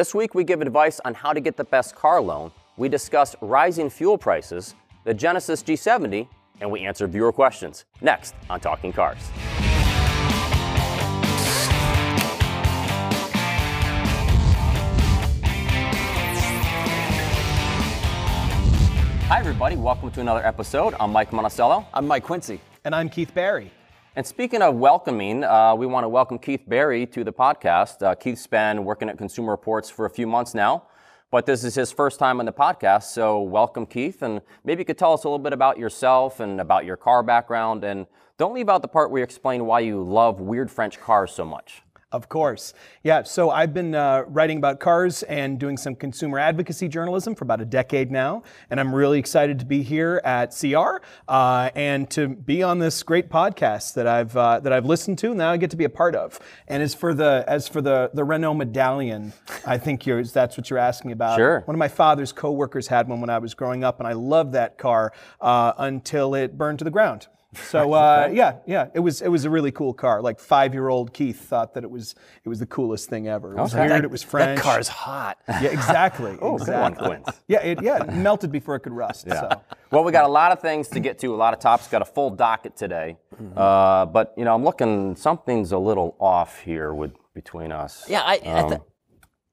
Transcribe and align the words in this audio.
This 0.00 0.14
week, 0.14 0.34
we 0.34 0.44
give 0.44 0.62
advice 0.62 0.98
on 1.04 1.12
how 1.12 1.34
to 1.34 1.40
get 1.40 1.58
the 1.58 1.64
best 1.64 1.94
car 1.94 2.22
loan. 2.22 2.52
We 2.78 2.88
discuss 2.88 3.36
rising 3.42 3.90
fuel 3.90 4.16
prices, 4.16 4.74
the 5.04 5.12
Genesis 5.12 5.62
G70, 5.62 6.26
and 6.62 6.70
we 6.70 6.80
answer 6.86 7.06
viewer 7.06 7.32
questions. 7.32 7.84
Next 8.00 8.34
on 8.48 8.60
Talking 8.60 8.94
Cars. 8.94 9.18
Hi, 19.28 19.38
everybody. 19.38 19.76
Welcome 19.76 20.10
to 20.12 20.22
another 20.22 20.46
episode. 20.46 20.94
I'm 20.98 21.12
Mike 21.12 21.30
Monticello. 21.30 21.86
I'm 21.92 22.06
Mike 22.06 22.24
Quincy. 22.24 22.58
And 22.86 22.94
I'm 22.94 23.10
Keith 23.10 23.34
Barry. 23.34 23.70
And 24.16 24.26
speaking 24.26 24.60
of 24.60 24.74
welcoming, 24.74 25.44
uh, 25.44 25.72
we 25.76 25.86
want 25.86 26.02
to 26.02 26.08
welcome 26.08 26.36
Keith 26.36 26.64
Barry 26.66 27.06
to 27.06 27.22
the 27.22 27.32
podcast. 27.32 28.02
Uh, 28.02 28.16
Keith's 28.16 28.44
been 28.44 28.84
working 28.84 29.08
at 29.08 29.16
Consumer 29.16 29.52
Reports 29.52 29.88
for 29.88 30.04
a 30.04 30.10
few 30.10 30.26
months 30.26 30.52
now, 30.52 30.82
but 31.30 31.46
this 31.46 31.62
is 31.62 31.76
his 31.76 31.92
first 31.92 32.18
time 32.18 32.40
on 32.40 32.46
the 32.46 32.52
podcast. 32.52 33.04
So, 33.04 33.40
welcome, 33.40 33.86
Keith. 33.86 34.22
And 34.22 34.40
maybe 34.64 34.80
you 34.80 34.84
could 34.84 34.98
tell 34.98 35.12
us 35.12 35.22
a 35.22 35.28
little 35.28 35.38
bit 35.38 35.52
about 35.52 35.78
yourself 35.78 36.40
and 36.40 36.60
about 36.60 36.84
your 36.84 36.96
car 36.96 37.22
background. 37.22 37.84
And 37.84 38.08
don't 38.36 38.52
leave 38.52 38.68
out 38.68 38.82
the 38.82 38.88
part 38.88 39.12
where 39.12 39.20
you 39.20 39.24
explain 39.24 39.64
why 39.64 39.78
you 39.78 40.02
love 40.02 40.40
weird 40.40 40.72
French 40.72 40.98
cars 41.00 41.30
so 41.30 41.44
much. 41.44 41.82
Of 42.12 42.28
course. 42.28 42.74
Yeah, 43.04 43.22
so 43.22 43.50
I've 43.50 43.72
been 43.72 43.94
uh, 43.94 44.24
writing 44.26 44.58
about 44.58 44.80
cars 44.80 45.22
and 45.22 45.60
doing 45.60 45.76
some 45.76 45.94
consumer 45.94 46.40
advocacy 46.40 46.88
journalism 46.88 47.36
for 47.36 47.44
about 47.44 47.60
a 47.60 47.64
decade 47.64 48.10
now, 48.10 48.42
and 48.68 48.80
I'm 48.80 48.92
really 48.92 49.20
excited 49.20 49.60
to 49.60 49.64
be 49.64 49.84
here 49.84 50.20
at 50.24 50.46
CR 50.46 51.04
uh, 51.28 51.70
and 51.76 52.10
to 52.10 52.26
be 52.26 52.64
on 52.64 52.80
this 52.80 53.04
great 53.04 53.30
podcast 53.30 53.94
that 53.94 54.08
I've 54.08 54.36
uh, 54.36 54.58
that 54.58 54.72
I've 54.72 54.86
listened 54.86 55.18
to. 55.18 55.28
And 55.28 55.38
now 55.38 55.52
I 55.52 55.56
get 55.56 55.70
to 55.70 55.76
be 55.76 55.84
a 55.84 55.90
part 55.90 56.16
of. 56.16 56.40
And 56.66 56.82
as 56.82 56.96
for 56.96 57.14
the 57.14 57.44
as 57.46 57.68
for 57.68 57.80
the 57.80 58.10
the 58.12 58.24
Renault 58.24 58.54
Medallion, 58.54 59.32
I 59.64 59.78
think 59.78 60.04
you're, 60.04 60.24
that's 60.24 60.56
what 60.56 60.68
you're 60.68 60.80
asking 60.80 61.12
about. 61.12 61.36
Sure. 61.36 61.60
One 61.60 61.76
of 61.76 61.78
my 61.78 61.86
father's 61.86 62.32
coworkers 62.32 62.88
had 62.88 63.06
one 63.06 63.20
when 63.20 63.30
I 63.30 63.38
was 63.38 63.54
growing 63.54 63.84
up, 63.84 64.00
and 64.00 64.08
I 64.08 64.14
loved 64.14 64.54
that 64.54 64.78
car 64.78 65.12
uh, 65.40 65.74
until 65.78 66.34
it 66.34 66.58
burned 66.58 66.80
to 66.80 66.84
the 66.84 66.90
ground. 66.90 67.28
So 67.54 67.92
uh, 67.94 68.30
yeah, 68.32 68.58
yeah, 68.66 68.88
it 68.94 69.00
was 69.00 69.22
it 69.22 69.28
was 69.28 69.44
a 69.44 69.50
really 69.50 69.72
cool 69.72 69.92
car. 69.92 70.22
Like 70.22 70.38
five 70.38 70.72
year 70.72 70.88
old 70.88 71.12
Keith 71.12 71.40
thought 71.40 71.74
that 71.74 71.82
it 71.82 71.90
was 71.90 72.14
it 72.44 72.48
was 72.48 72.60
the 72.60 72.66
coolest 72.66 73.08
thing 73.10 73.26
ever. 73.26 73.56
It 73.56 73.60
was 73.60 73.74
Okay. 73.74 73.80
weird. 73.88 73.90
That- 73.92 74.04
it 74.04 74.10
was 74.10 74.22
French. 74.22 74.56
That 74.58 74.62
car's 74.62 74.88
hot. 74.88 75.38
Yeah, 75.48 75.64
exactly. 75.64 76.38
Oh, 76.42 76.58
good 76.58 76.68
one, 76.68 76.92
exactly. 76.92 77.06
Quince. 77.08 77.40
Yeah, 77.48 77.60
it 77.62 77.82
yeah 77.82 78.04
it 78.04 78.12
melted 78.14 78.52
before 78.52 78.76
it 78.76 78.80
could 78.80 78.92
rust. 78.92 79.28
So. 79.28 79.48
Well, 79.90 80.04
we 80.04 80.12
got 80.12 80.24
a 80.24 80.28
lot 80.32 80.52
of 80.52 80.60
things 80.60 80.86
to 80.88 81.00
get 81.00 81.18
to, 81.20 81.34
a 81.34 81.36
lot 81.36 81.52
of 81.52 81.58
tops. 81.60 81.88
Got 81.88 82.02
a 82.02 82.04
full 82.04 82.30
docket 82.30 82.76
today, 82.76 83.16
uh, 83.56 84.06
but 84.06 84.32
you 84.36 84.44
know, 84.44 84.54
I'm 84.54 84.62
looking. 84.64 85.16
Something's 85.16 85.72
a 85.72 85.78
little 85.78 86.16
off 86.20 86.60
here 86.60 86.94
with 86.94 87.12
between 87.34 87.72
us. 87.72 88.04
Yeah, 88.08 88.22
I, 88.22 88.34
I 88.44 88.68
th- 88.68 88.80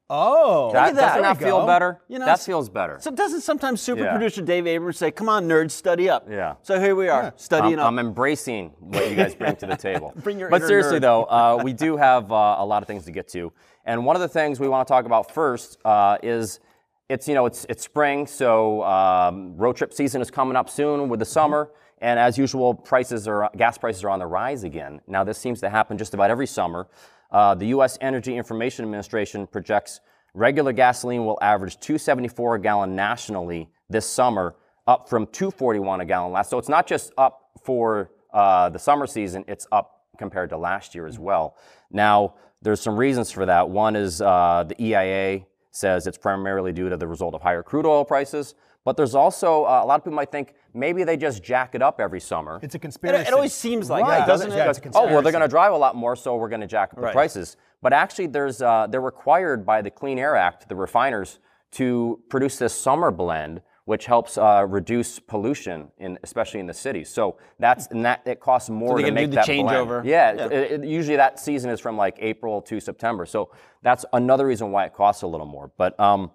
Oh, 0.10 0.72
that, 0.72 0.90
at 0.90 0.96
that. 0.96 1.02
doesn't 1.02 1.22
There 1.22 1.34
that 1.34 1.38
feel 1.38 1.60
go. 1.62 1.68
better? 1.68 2.00
You 2.08 2.20
know, 2.20 2.26
that 2.26 2.40
feels 2.40 2.70
better. 2.70 2.98
so 3.02 3.12
doesn't 3.12 3.42
sometimes 3.42 3.82
super 3.82 4.04
Yeah. 4.04 4.12
producer 4.12 4.42
Dave 4.42 4.66
Abrams 4.66 4.98
say, 4.98 5.12
"Come 5.12 5.28
on, 5.28 5.48
nerds, 5.48 5.72
study 5.72 6.10
up." 6.10 6.28
Yeah. 6.30 6.56
So 6.62 6.80
here 6.80 6.96
we 6.96 7.10
are, 7.10 7.34
studying 7.36 7.74
I'm, 7.74 7.80
up. 7.80 7.88
I'm 7.88 8.00
embracing 8.00 8.70
what 8.80 9.10
you 9.10 9.16
guys 9.18 9.36
bring 9.36 9.58
to 9.58 9.66
the 9.66 9.76
table. 9.76 10.14
Bring 10.24 10.40
your 10.40 10.50
but 10.50 10.58
inner 10.62 10.68
seriously, 10.68 11.00
nerd. 11.00 11.02
though, 11.02 11.24
uh, 11.30 11.60
we 11.62 11.74
do 11.74 11.98
have 11.98 12.32
uh, 12.32 12.56
a 12.60 12.66
lot 12.66 12.82
of 12.84 12.88
things 12.88 13.04
to 13.06 13.12
get 13.12 13.28
to, 13.30 13.52
and 13.86 14.06
one 14.06 14.16
of 14.16 14.22
the 14.22 14.30
things 14.30 14.60
we 14.62 14.70
want 14.70 14.88
to 14.88 14.92
talk 14.92 15.06
about 15.06 15.32
first 15.34 15.78
uh, 15.84 16.18
is 16.24 16.62
it's 17.10 17.28
you 17.28 17.34
know 17.36 17.46
it's 17.46 17.66
it's 17.68 17.84
spring, 17.84 18.28
so 18.28 18.84
um, 18.84 19.58
road 19.58 19.76
trip 19.76 19.94
season 19.94 20.22
is 20.22 20.32
coming 20.32 20.56
up 20.56 20.70
soon 20.70 21.10
with 21.10 21.20
the 21.20 21.26
summer, 21.26 21.70
and 22.00 22.18
as 22.18 22.38
usual, 22.38 22.74
prices 22.74 23.28
are 23.28 23.50
gas 23.58 23.78
prices 23.78 24.06
are 24.06 24.10
on 24.10 24.20
the 24.20 24.26
rise 24.28 24.64
again. 24.64 25.02
Now, 25.06 25.26
this 25.26 25.38
seems 25.38 25.60
to 25.62 25.70
happen 25.70 25.98
just 25.98 26.14
about 26.14 26.30
every 26.30 26.48
summer. 26.48 26.88
Uh, 27.32 27.56
the 27.56 27.68
U.S. 27.68 27.98
Energy 28.02 28.36
Information 28.36 28.86
Administration 28.86 29.48
projects 29.48 30.00
regular 30.34 30.72
gasoline 30.72 31.26
will 31.26 31.38
average 31.42 31.80
274 31.80 32.56
a 32.56 32.62
gallon 32.62 32.96
nationally 32.96 33.70
this 33.90 34.06
summer, 34.06 34.56
up 34.86 35.10
from 35.10 35.26
241 35.28 36.02
a 36.02 36.06
gallon 36.06 36.32
last. 36.32 36.50
So 36.50 36.58
it's 36.58 36.70
not 36.70 36.88
just 36.88 37.12
up 37.18 37.52
for 37.64 38.12
uh, 38.34 38.70
the 38.70 38.80
summer 38.80 39.08
season; 39.08 39.44
it's 39.48 39.68
up 39.72 40.06
compared 40.18 40.50
to 40.50 40.58
last 40.58 40.96
year 40.96 41.08
as 41.08 41.20
well. 41.20 41.56
Now, 41.92 42.36
there's 42.62 42.82
some 42.82 42.98
reasons 42.98 43.32
for 43.32 43.46
that. 43.46 43.70
One 43.70 43.96
is 43.96 44.22
uh, 44.22 44.66
the 44.68 44.82
EIA 44.82 45.46
says 45.72 46.08
it's 46.08 46.18
primarily 46.18 46.72
due 46.72 46.90
to 46.90 46.98
the 46.98 47.08
result 47.08 47.36
of 47.36 47.42
higher 47.42 47.64
crude 47.64 47.86
oil 47.86 48.04
prices. 48.04 48.56
But 48.86 48.96
there's 48.98 49.16
also 49.16 49.64
uh, 49.66 49.82
a 49.84 49.86
lot 49.86 49.96
of 49.96 50.04
people 50.04 50.16
might 50.16 50.32
think 50.32 50.54
maybe 50.74 51.04
they 51.04 51.18
just 51.18 51.44
jack 51.44 51.76
it 51.76 51.82
up 51.82 52.00
every 52.00 52.20
summer. 52.22 52.60
it's 52.64 52.76
a 52.76 52.80
conspiracy. 52.80 53.28
it 53.28 53.34
always 53.34 53.54
seems 53.54 53.90
like 53.90 54.04
Right. 54.06 54.20
that, 54.20 54.28
doesn't 54.28 54.52
Yeah, 54.52 54.66
it? 54.66 54.70
it's 54.70 54.80
a 54.80 54.90
oh 54.96 55.06
well, 55.08 55.22
they're 55.22 55.32
going 55.32 55.42
to 55.42 55.48
drive 55.48 55.74
a 55.74 55.78
lot 55.78 55.96
more, 55.96 56.16
so 56.16 56.36
we're 56.38 56.50
going 56.50 56.62
to 56.62 56.68
jack 56.68 56.90
up 56.92 56.96
the 56.98 57.02
Right. 57.02 57.14
prices. 57.14 57.58
But 57.82 57.94
actually, 57.94 58.28
there's 58.28 58.62
uh, 58.62 58.88
they're 58.90 59.02
required 59.02 59.66
by 59.66 59.82
the 59.82 59.92
Clean 59.92 60.18
Air 60.18 60.36
Act, 60.36 60.70
the 60.70 60.76
refiners, 60.76 61.40
to 61.72 62.22
produce 62.30 62.58
this 62.58 62.74
summer 62.74 63.12
blend, 63.12 63.62
which 63.86 64.06
helps 64.06 64.38
uh, 64.38 64.66
reduce 64.68 65.20
pollution, 65.20 65.92
in 65.98 66.18
especially 66.24 66.60
in 66.60 66.66
the 66.68 66.74
cities. 66.74 67.10
So 67.10 67.38
that's 67.60 67.88
and 67.88 68.06
that 68.06 68.22
it 68.26 68.40
costs 68.40 68.70
more 68.70 68.96
they 68.98 69.04
to 69.04 69.08
can 69.10 69.16
do 69.16 69.22
make 69.22 69.30
the 69.32 69.36
that 69.38 69.46
blend. 69.48 69.68
changeover? 69.70 70.06
Yeah, 70.06 70.34
Yeah. 70.34 70.46
it- 70.48 70.72
it- 70.72 70.84
usually 70.86 71.18
that 71.18 71.40
season 71.40 71.70
is 71.70 71.80
from 71.80 71.98
like 71.98 72.16
April 72.20 72.62
to 72.64 72.80
September. 72.80 73.26
So 73.26 73.50
that's 73.84 74.06
another 74.14 74.46
reason 74.48 74.72
why 74.72 74.86
it 74.86 74.94
costs 74.94 75.22
a 75.24 75.28
little 75.28 75.46
more. 75.48 75.72
But 75.78 76.00
um, 76.00 76.32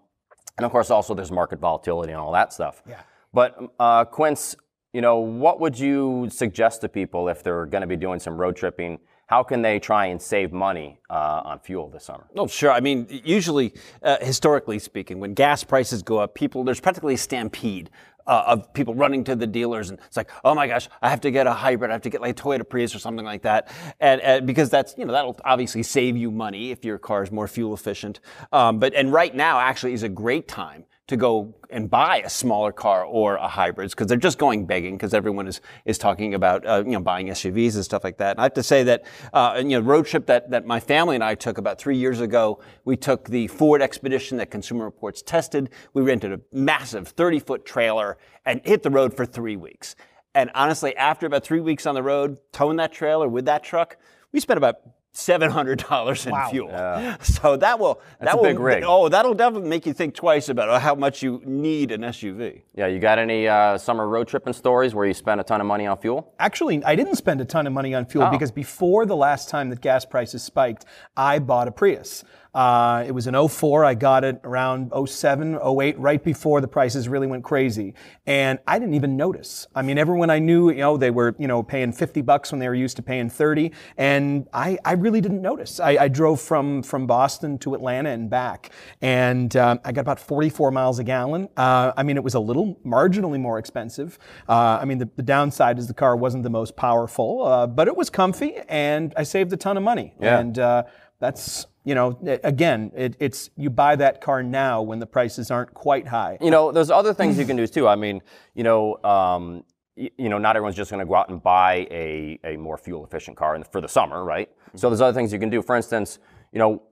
and 0.58 0.64
of 0.64 0.70
course, 0.72 0.90
also 0.90 1.14
there's 1.14 1.32
market 1.32 1.58
volatility 1.58 2.12
and 2.12 2.20
all 2.20 2.32
that 2.32 2.52
stuff. 2.52 2.82
Yeah. 2.88 3.00
But 3.32 3.58
uh, 3.78 4.04
Quince, 4.04 4.54
you 4.92 5.00
know, 5.00 5.18
what 5.18 5.60
would 5.60 5.78
you 5.78 6.28
suggest 6.30 6.82
to 6.82 6.88
people 6.88 7.28
if 7.28 7.42
they're 7.42 7.66
going 7.66 7.80
to 7.80 7.86
be 7.86 7.96
doing 7.96 8.20
some 8.20 8.36
road 8.36 8.56
tripping? 8.56 8.98
How 9.32 9.42
can 9.42 9.62
they 9.62 9.78
try 9.78 10.08
and 10.08 10.20
save 10.20 10.52
money 10.52 11.00
uh, 11.08 11.40
on 11.42 11.58
fuel 11.60 11.88
this 11.88 12.04
summer? 12.04 12.26
Oh, 12.36 12.46
sure. 12.46 12.70
I 12.70 12.80
mean, 12.80 13.06
usually, 13.24 13.72
uh, 14.02 14.18
historically 14.20 14.78
speaking, 14.78 15.20
when 15.20 15.32
gas 15.32 15.64
prices 15.64 16.02
go 16.02 16.18
up, 16.18 16.34
people 16.34 16.64
there's 16.64 16.80
practically 16.80 17.14
a 17.14 17.16
stampede 17.16 17.88
uh, 18.26 18.44
of 18.46 18.74
people 18.74 18.94
running 18.94 19.24
to 19.24 19.34
the 19.34 19.46
dealers, 19.46 19.88
and 19.88 19.98
it's 20.06 20.18
like, 20.18 20.30
oh 20.44 20.54
my 20.54 20.66
gosh, 20.66 20.86
I 21.00 21.08
have 21.08 21.22
to 21.22 21.30
get 21.30 21.46
a 21.46 21.52
hybrid, 21.54 21.90
I 21.90 21.94
have 21.94 22.02
to 22.02 22.10
get 22.10 22.20
like 22.20 22.38
a 22.38 22.42
Toyota 22.42 22.68
Prius 22.68 22.94
or 22.94 22.98
something 22.98 23.24
like 23.24 23.40
that, 23.40 23.72
and, 24.00 24.20
and 24.20 24.46
because 24.46 24.68
that's 24.68 24.94
you 24.98 25.06
know 25.06 25.12
that'll 25.12 25.40
obviously 25.46 25.82
save 25.82 26.14
you 26.14 26.30
money 26.30 26.70
if 26.70 26.84
your 26.84 26.98
car 26.98 27.22
is 27.22 27.32
more 27.32 27.48
fuel 27.48 27.72
efficient. 27.72 28.20
Um, 28.52 28.78
but 28.78 28.92
and 28.92 29.14
right 29.14 29.34
now 29.34 29.58
actually 29.58 29.94
is 29.94 30.02
a 30.02 30.10
great 30.10 30.46
time 30.46 30.84
to 31.08 31.16
go 31.16 31.54
and 31.68 31.90
buy 31.90 32.18
a 32.18 32.30
smaller 32.30 32.70
car 32.70 33.04
or 33.04 33.34
a 33.36 33.48
hybrid 33.48 33.90
because 33.90 34.06
they're 34.06 34.16
just 34.16 34.38
going 34.38 34.66
begging 34.66 34.96
because 34.96 35.12
everyone 35.12 35.48
is 35.48 35.60
is 35.84 35.98
talking 35.98 36.34
about 36.34 36.64
uh, 36.64 36.82
you 36.84 36.92
know 36.92 37.00
buying 37.00 37.26
SUVs 37.28 37.74
and 37.74 37.84
stuff 37.84 38.04
like 38.04 38.18
that. 38.18 38.32
And 38.32 38.40
I 38.40 38.44
have 38.44 38.54
to 38.54 38.62
say 38.62 38.84
that 38.84 39.04
uh, 39.32 39.54
you 39.58 39.70
know 39.70 39.80
road 39.80 40.06
trip 40.06 40.26
that 40.26 40.50
that 40.50 40.64
my 40.64 40.78
family 40.78 41.16
and 41.16 41.24
I 41.24 41.34
took 41.34 41.58
about 41.58 41.78
three 41.78 41.96
years 41.96 42.20
ago. 42.20 42.60
We 42.84 42.96
took 42.96 43.28
the 43.28 43.48
Ford 43.48 43.82
Expedition 43.82 44.38
that 44.38 44.50
Consumer 44.50 44.84
Reports 44.84 45.22
tested. 45.22 45.70
We 45.92 46.02
rented 46.02 46.32
a 46.32 46.40
massive 46.52 47.08
30 47.08 47.40
foot 47.40 47.64
trailer 47.64 48.18
and 48.44 48.60
hit 48.64 48.82
the 48.82 48.90
road 48.90 49.16
for 49.16 49.26
three 49.26 49.56
weeks. 49.56 49.96
And 50.34 50.50
honestly, 50.54 50.96
after 50.96 51.26
about 51.26 51.44
three 51.44 51.60
weeks 51.60 51.84
on 51.84 51.94
the 51.94 52.02
road, 52.02 52.38
towing 52.52 52.76
that 52.76 52.92
trailer 52.92 53.28
with 53.28 53.44
that 53.46 53.62
truck, 53.62 53.98
we 54.32 54.40
spent 54.40 54.56
about 54.56 54.76
seven 55.12 55.50
hundred 55.50 55.78
dollars 55.78 56.26
in 56.26 56.34
fuel. 56.50 56.68
So 57.22 57.56
that 57.56 57.78
will 57.78 58.00
that 58.20 58.34
a 58.34 58.36
will 58.36 58.44
big 58.44 58.58
rig. 58.58 58.82
oh 58.86 59.08
that'll 59.08 59.34
definitely 59.34 59.68
make 59.68 59.84
you 59.86 59.92
think 59.92 60.14
twice 60.14 60.48
about 60.48 60.80
how 60.80 60.94
much 60.94 61.22
you 61.22 61.40
need 61.44 61.92
an 61.92 62.00
SUV. 62.02 62.62
Yeah, 62.74 62.86
you 62.86 62.98
got 62.98 63.18
any 63.18 63.46
uh, 63.46 63.76
summer 63.78 64.08
road 64.08 64.28
tripping 64.28 64.52
stories 64.54 64.94
where 64.94 65.06
you 65.06 65.14
spent 65.14 65.40
a 65.40 65.44
ton 65.44 65.60
of 65.60 65.66
money 65.66 65.86
on 65.86 65.98
fuel? 65.98 66.32
Actually, 66.38 66.82
I 66.84 66.94
didn't 66.96 67.16
spend 67.16 67.40
a 67.40 67.44
ton 67.44 67.66
of 67.66 67.72
money 67.72 67.94
on 67.94 68.06
fuel 68.06 68.24
Oh. 68.26 68.30
because 68.30 68.50
before 68.50 69.04
the 69.06 69.16
last 69.16 69.48
time 69.48 69.68
that 69.70 69.80
gas 69.80 70.04
prices 70.04 70.42
spiked, 70.42 70.84
I 71.16 71.38
bought 71.38 71.68
a 71.68 71.72
Prius. 71.72 72.24
Uh, 72.54 73.04
it 73.06 73.12
was 73.12 73.26
an 73.26 73.48
04. 73.48 73.84
I 73.84 73.94
got 73.94 74.24
it 74.24 74.40
around 74.44 74.92
07, 75.06 75.58
08, 75.62 75.98
right 75.98 76.22
before 76.22 76.60
the 76.60 76.68
prices 76.68 77.08
really 77.08 77.26
went 77.26 77.44
crazy. 77.44 77.94
And 78.26 78.58
I 78.66 78.78
didn't 78.78 78.94
even 78.94 79.16
notice. 79.16 79.66
I 79.74 79.82
mean, 79.82 79.96
everyone 79.96 80.28
I 80.28 80.38
knew, 80.38 80.70
you 80.70 80.76
know, 80.76 80.96
they 80.96 81.10
were, 81.10 81.34
you 81.38 81.48
know, 81.48 81.62
paying 81.62 81.92
50 81.92 82.20
bucks 82.22 82.52
when 82.52 82.58
they 82.58 82.68
were 82.68 82.74
used 82.74 82.96
to 82.96 83.02
paying 83.02 83.30
30. 83.30 83.72
And 83.96 84.48
I, 84.52 84.78
I 84.84 84.92
really 84.92 85.20
didn't 85.20 85.40
notice. 85.40 85.80
I, 85.80 85.90
I 85.92 86.08
drove 86.08 86.40
from, 86.40 86.82
from 86.82 87.06
Boston 87.06 87.58
to 87.60 87.74
Atlanta 87.74 88.10
and 88.10 88.28
back. 88.28 88.70
And 89.00 89.56
um, 89.56 89.80
I 89.84 89.92
got 89.92 90.02
about 90.02 90.20
44 90.20 90.70
miles 90.70 90.98
a 90.98 91.04
gallon. 91.04 91.48
Uh, 91.56 91.92
I 91.96 92.02
mean, 92.02 92.16
it 92.16 92.24
was 92.24 92.34
a 92.34 92.40
little 92.40 92.78
marginally 92.84 93.40
more 93.40 93.58
expensive. 93.58 94.18
Uh, 94.46 94.78
I 94.80 94.84
mean, 94.84 94.98
the, 94.98 95.08
the 95.16 95.22
downside 95.22 95.78
is 95.78 95.86
the 95.86 95.94
car 95.94 96.16
wasn't 96.16 96.42
the 96.42 96.50
most 96.50 96.76
powerful, 96.76 97.44
uh, 97.46 97.66
but 97.66 97.88
it 97.88 97.96
was 97.96 98.10
comfy 98.10 98.56
and 98.68 99.14
I 99.16 99.22
saved 99.22 99.52
a 99.54 99.56
ton 99.56 99.78
of 99.78 99.82
money. 99.82 100.14
Yeah. 100.20 100.38
And 100.38 100.58
uh, 100.58 100.84
that's, 101.18 101.66
you 101.84 101.94
know, 101.94 102.18
again, 102.44 102.92
it, 102.94 103.16
it's 103.18 103.50
you 103.56 103.68
buy 103.70 103.96
that 103.96 104.20
car 104.20 104.42
now 104.42 104.82
when 104.82 104.98
the 105.00 105.06
prices 105.06 105.50
aren't 105.50 105.74
quite 105.74 106.06
high. 106.06 106.38
You 106.40 106.50
know, 106.50 106.70
there's 106.70 106.90
other 106.90 107.12
things 107.12 107.38
you 107.38 107.44
can 107.44 107.56
do 107.56 107.66
too. 107.66 107.88
I 107.88 107.96
mean, 107.96 108.22
you 108.54 108.62
know, 108.62 109.02
um, 109.02 109.64
y- 109.96 110.10
you 110.16 110.28
know, 110.28 110.38
not 110.38 110.54
everyone's 110.56 110.76
just 110.76 110.90
going 110.90 111.00
to 111.00 111.06
go 111.06 111.16
out 111.16 111.28
and 111.28 111.42
buy 111.42 111.86
a, 111.90 112.38
a 112.44 112.56
more 112.56 112.78
fuel 112.78 113.04
efficient 113.04 113.36
car 113.36 113.58
the, 113.58 113.64
for 113.64 113.80
the 113.80 113.88
summer, 113.88 114.22
right? 114.24 114.48
So 114.76 114.88
there's 114.88 115.00
other 115.00 115.14
things 115.14 115.32
you 115.32 115.38
can 115.38 115.50
do. 115.50 115.60
For 115.60 115.74
instance, 115.76 116.18
you 116.52 116.58
know, 116.60 116.82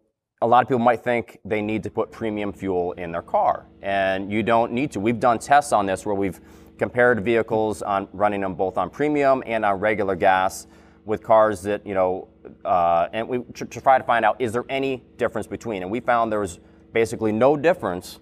a 0.43 0.47
lot 0.47 0.63
of 0.63 0.69
people 0.69 0.81
might 0.81 1.05
think 1.05 1.39
they 1.45 1.63
need 1.63 1.83
to 1.85 1.91
put 1.91 2.11
premium 2.11 2.53
fuel 2.53 2.93
in 2.93 3.13
their 3.13 3.23
car, 3.23 3.67
and 3.83 4.33
you 4.33 4.43
don't 4.43 4.73
need 4.73 4.91
to. 4.93 5.01
We've 5.01 5.21
done 5.21 5.39
tests 5.39 5.73
on 5.73 5.87
this 5.87 6.05
where 6.05 6.15
we've 6.15 6.41
compared 6.79 7.23
vehicles 7.23 7.83
on 7.83 8.09
running 8.13 8.41
them 8.41 8.55
both 8.55 8.79
on 8.79 8.89
premium 8.91 9.43
and 9.47 9.65
on 9.67 9.79
regular 9.79 10.17
gas 10.17 10.67
with 11.05 11.23
cars 11.23 11.61
that 11.63 11.87
you 11.87 11.93
know, 11.95 12.27
uh, 12.65 13.09
and 13.13 13.29
we 13.29 13.39
tr- 13.55 13.65
to 13.65 13.81
try 13.81 13.99
to 13.99 14.05
find 14.05 14.25
out 14.25 14.41
is 14.41 14.53
there 14.53 14.65
any 14.69 15.03
difference 15.17 15.47
between. 15.47 15.83
And 15.83 15.91
we 15.91 16.01
found 16.01 16.33
there 16.33 16.41
was 16.41 16.61
basically 16.93 17.33
no 17.33 17.57
difference 17.57 18.21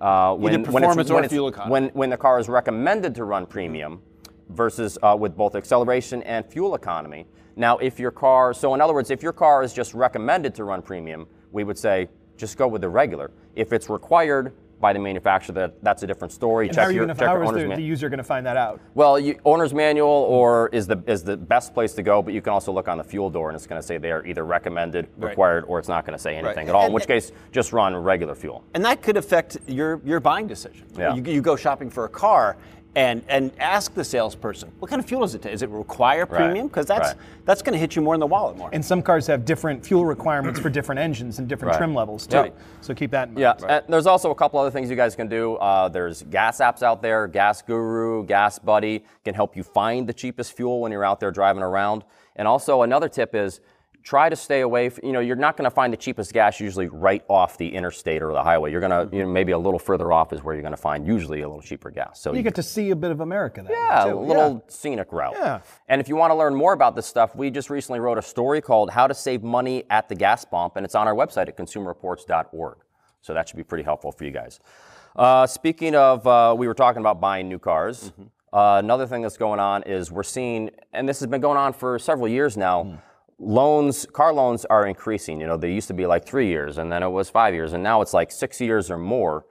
uh, 0.00 0.34
when, 0.34 0.52
when, 0.52 0.64
performance 0.64 1.00
it's, 1.00 1.10
or 1.10 1.14
when, 1.14 1.24
it's- 1.24 1.32
fuel 1.32 1.48
economy. 1.48 1.70
when 1.70 1.84
when 1.90 2.10
the 2.10 2.16
car 2.16 2.38
is 2.38 2.48
recommended 2.48 3.14
to 3.14 3.24
run 3.24 3.46
premium 3.46 4.02
versus 4.50 4.98
uh, 5.02 5.16
with 5.18 5.36
both 5.36 5.54
acceleration 5.54 6.22
and 6.24 6.44
fuel 6.46 6.74
economy. 6.74 7.26
Now, 7.56 7.78
if 7.78 7.98
your 7.98 8.10
car, 8.10 8.52
so 8.52 8.74
in 8.74 8.80
other 8.80 8.92
words, 8.92 9.10
if 9.10 9.22
your 9.22 9.32
car 9.32 9.62
is 9.62 9.72
just 9.72 9.94
recommended 9.94 10.54
to 10.56 10.64
run 10.64 10.82
premium, 10.82 11.26
we 11.52 11.64
would 11.64 11.78
say 11.78 12.08
just 12.36 12.58
go 12.58 12.66
with 12.66 12.82
the 12.82 12.88
regular. 12.88 13.30
If 13.54 13.72
it's 13.72 13.88
required 13.88 14.52
by 14.84 14.92
the 14.92 14.98
manufacturer, 14.98 15.54
that, 15.54 15.82
that's 15.82 16.02
a 16.02 16.06
different 16.06 16.30
story. 16.30 16.66
And 16.66 16.76
check 16.76 16.84
how 16.84 16.90
your, 16.90 17.06
gonna, 17.06 17.18
check 17.18 17.26
how 17.26 17.32
your 17.36 17.46
owner's 17.46 17.62
the, 17.62 17.68
man- 17.68 17.78
the 17.78 17.82
user 17.82 18.10
going 18.10 18.18
to 18.18 18.22
find 18.22 18.44
that 18.44 18.58
out? 18.58 18.82
well, 18.92 19.18
you, 19.18 19.40
owner's 19.46 19.72
manual 19.72 20.10
or 20.10 20.68
is 20.72 20.86
the 20.86 21.02
is 21.06 21.24
the 21.24 21.38
best 21.38 21.72
place 21.72 21.94
to 21.94 22.02
go, 22.02 22.20
but 22.20 22.34
you 22.34 22.42
can 22.42 22.52
also 22.52 22.70
look 22.70 22.86
on 22.86 22.98
the 22.98 23.04
fuel 23.04 23.30
door 23.30 23.48
and 23.48 23.56
it's 23.56 23.66
going 23.66 23.80
to 23.80 23.86
say 23.86 23.96
they 23.96 24.12
are 24.12 24.26
either 24.26 24.44
recommended, 24.44 25.08
required, 25.16 25.64
or 25.68 25.78
it's 25.78 25.88
not 25.88 26.04
going 26.04 26.14
to 26.14 26.22
say 26.22 26.36
anything 26.36 26.68
at 26.68 26.74
all. 26.74 26.86
In 26.86 26.92
which 26.92 27.06
case, 27.06 27.32
just 27.50 27.72
run 27.72 27.96
regular 27.96 28.34
fuel. 28.34 28.62
And 28.74 28.84
that 28.84 29.00
could 29.00 29.16
affect 29.16 29.56
your, 29.66 30.02
your 30.04 30.20
buying 30.20 30.46
decision. 30.46 30.86
Yeah. 30.98 31.14
You, 31.14 31.22
you 31.32 31.40
go 31.40 31.56
shopping 31.56 31.88
for 31.88 32.04
a 32.04 32.10
car 32.10 32.58
and, 32.96 33.22
and 33.28 33.50
ask 33.58 33.92
the 33.94 34.04
salesperson, 34.04 34.70
what 34.78 34.88
kind 34.88 35.00
of 35.00 35.06
fuel 35.06 35.22
does 35.22 35.34
it 35.34 35.42
take? 35.42 35.52
Does 35.52 35.62
it 35.62 35.70
require 35.70 36.26
premium? 36.26 36.68
Because 36.68 36.86
that's, 36.86 37.08
right. 37.08 37.16
that's 37.44 37.60
going 37.62 37.72
to 37.72 37.78
hit 37.78 37.96
you 37.96 38.02
more 38.02 38.14
in 38.14 38.20
the 38.20 38.26
wallet 38.26 38.56
more. 38.56 38.70
And 38.72 38.84
some 38.84 39.02
cars 39.02 39.26
have 39.26 39.44
different 39.44 39.84
fuel 39.84 40.04
requirements 40.04 40.60
for 40.60 40.70
different 40.70 41.00
engines 41.00 41.38
and 41.38 41.48
different 41.48 41.72
Right. 41.72 41.78
trim 41.78 41.94
levels 41.94 42.26
too. 42.26 42.36
Right. 42.36 42.54
So 42.80 42.94
keep 42.94 43.10
that 43.12 43.28
in 43.28 43.34
mind. 43.34 43.40
Yeah, 43.60 43.66
and 43.68 43.84
there's 43.88 44.06
also 44.06 44.30
a 44.30 44.34
couple 44.34 44.60
other 44.60 44.70
things 44.70 44.90
you 44.90 44.96
guys 44.96 45.16
can 45.16 45.28
do. 45.28 45.54
Uh, 45.56 45.88
there's 45.88 46.22
gas 46.24 46.58
apps 46.58 46.82
out 46.82 47.02
there. 47.02 47.26
Gas 47.26 47.62
Guru, 47.62 48.24
Gas 48.26 48.58
Buddy 48.58 49.04
can 49.24 49.34
help 49.34 49.56
you 49.56 49.62
find 49.62 50.06
the 50.06 50.12
cheapest 50.12 50.56
fuel 50.56 50.80
when 50.80 50.92
you're 50.92 51.04
out 51.04 51.20
there 51.20 51.30
driving 51.30 51.62
around. 51.62 52.04
And 52.36 52.46
also 52.48 52.82
another 52.82 53.08
tip 53.08 53.34
is 53.34 53.60
try 54.04 54.28
to 54.28 54.36
stay 54.36 54.60
away. 54.60 54.86
f 54.86 55.00
you 55.02 55.12
know, 55.12 55.20
you're 55.20 55.34
not 55.34 55.56
going 55.56 55.64
to 55.64 55.74
find 55.74 55.92
the 55.92 55.96
cheapest 55.96 56.32
gas 56.32 56.60
usually 56.60 56.88
right 56.88 57.24
off 57.28 57.56
the 57.56 57.74
interstate 57.74 58.22
or 58.22 58.32
the 58.32 58.42
highway. 58.42 58.70
You're 58.70 58.82
going 58.82 59.08
to, 59.10 59.16
you 59.16 59.22
know, 59.24 59.28
maybe 59.28 59.52
a 59.52 59.58
little 59.58 59.78
further 59.78 60.12
off 60.12 60.32
is 60.32 60.44
where 60.44 60.54
you're 60.54 60.62
going 60.62 60.72
to 60.72 60.76
find 60.76 61.06
usually 61.06 61.40
a 61.40 61.48
little 61.48 61.62
cheaper 61.62 61.90
gas. 61.90 62.20
So 62.20 62.34
You 62.34 62.42
get 62.42 62.54
to 62.56 62.62
see 62.62 62.90
a 62.90 62.96
bit 62.96 63.10
of 63.10 63.20
America 63.20 63.62
that 63.62 63.70
yeah, 63.72 64.12
a 64.12 64.14
little 64.14 64.62
scenic 64.68 65.10
route. 65.10 65.34
Yeah. 65.36 65.60
And 65.88 66.00
if 66.00 66.08
you 66.08 66.16
want 66.16 66.30
to 66.30 66.34
learn 66.34 66.54
more 66.54 66.74
about 66.74 66.94
this 66.94 67.06
stuff, 67.06 67.34
we 67.34 67.50
just 67.50 67.70
recently 67.70 67.98
wrote 67.98 68.18
a 68.18 68.22
story 68.22 68.60
called 68.60 68.90
How 68.90 69.06
to 69.06 69.14
Save 69.14 69.42
Money 69.42 69.84
at 69.88 70.08
the 70.08 70.14
Gas 70.14 70.44
Pump, 70.44 70.76
and 70.76 70.84
it's 70.84 70.94
on 70.94 71.08
our 71.08 71.14
website 71.14 71.48
at 71.48 71.56
consumerreports.org. 71.56 72.76
So 73.22 73.32
that 73.32 73.48
should 73.48 73.56
be 73.56 73.64
pretty 73.64 73.84
helpful 73.84 74.12
for 74.12 74.24
you 74.24 74.30
guys. 74.30 74.60
Uh, 75.16 75.46
speaking 75.46 75.94
of, 75.94 76.26
uh, 76.26 76.54
we 76.56 76.66
were 76.66 76.74
talking 76.74 77.00
about 77.00 77.20
buying 77.20 77.48
new 77.48 77.58
cars. 77.58 78.12
Uh, 78.52 78.80
another 78.84 79.06
thing 79.06 79.22
that's 79.22 79.38
going 79.38 79.60
on 79.60 79.82
is 79.84 80.12
we're 80.12 80.22
seeing, 80.22 80.70
and 80.92 81.08
this 81.08 81.20
has 81.20 81.28
been 81.28 81.40
going 81.40 81.56
on 81.56 81.72
for 81.72 81.98
several 81.98 82.28
years 82.28 82.56
now. 82.56 83.00
Loans, 83.38 84.06
car 84.12 84.32
loans 84.32 84.64
are 84.66 84.86
increasing. 84.86 85.40
You 85.40 85.46
know, 85.46 85.56
they 85.56 85.72
used 85.72 85.88
to 85.88 85.94
be 85.94 86.06
like 86.06 86.24
three 86.24 86.48
years, 86.48 86.78
and 86.78 86.90
then 86.90 87.02
it 87.02 87.08
was 87.08 87.28
five 87.30 87.54
years, 87.54 87.72
and 87.72 87.82
now 87.82 88.00
it's 88.00 88.14
like 88.14 88.30
six 88.30 88.60
years 88.60 88.90
or 88.90 88.98
more 88.98 89.44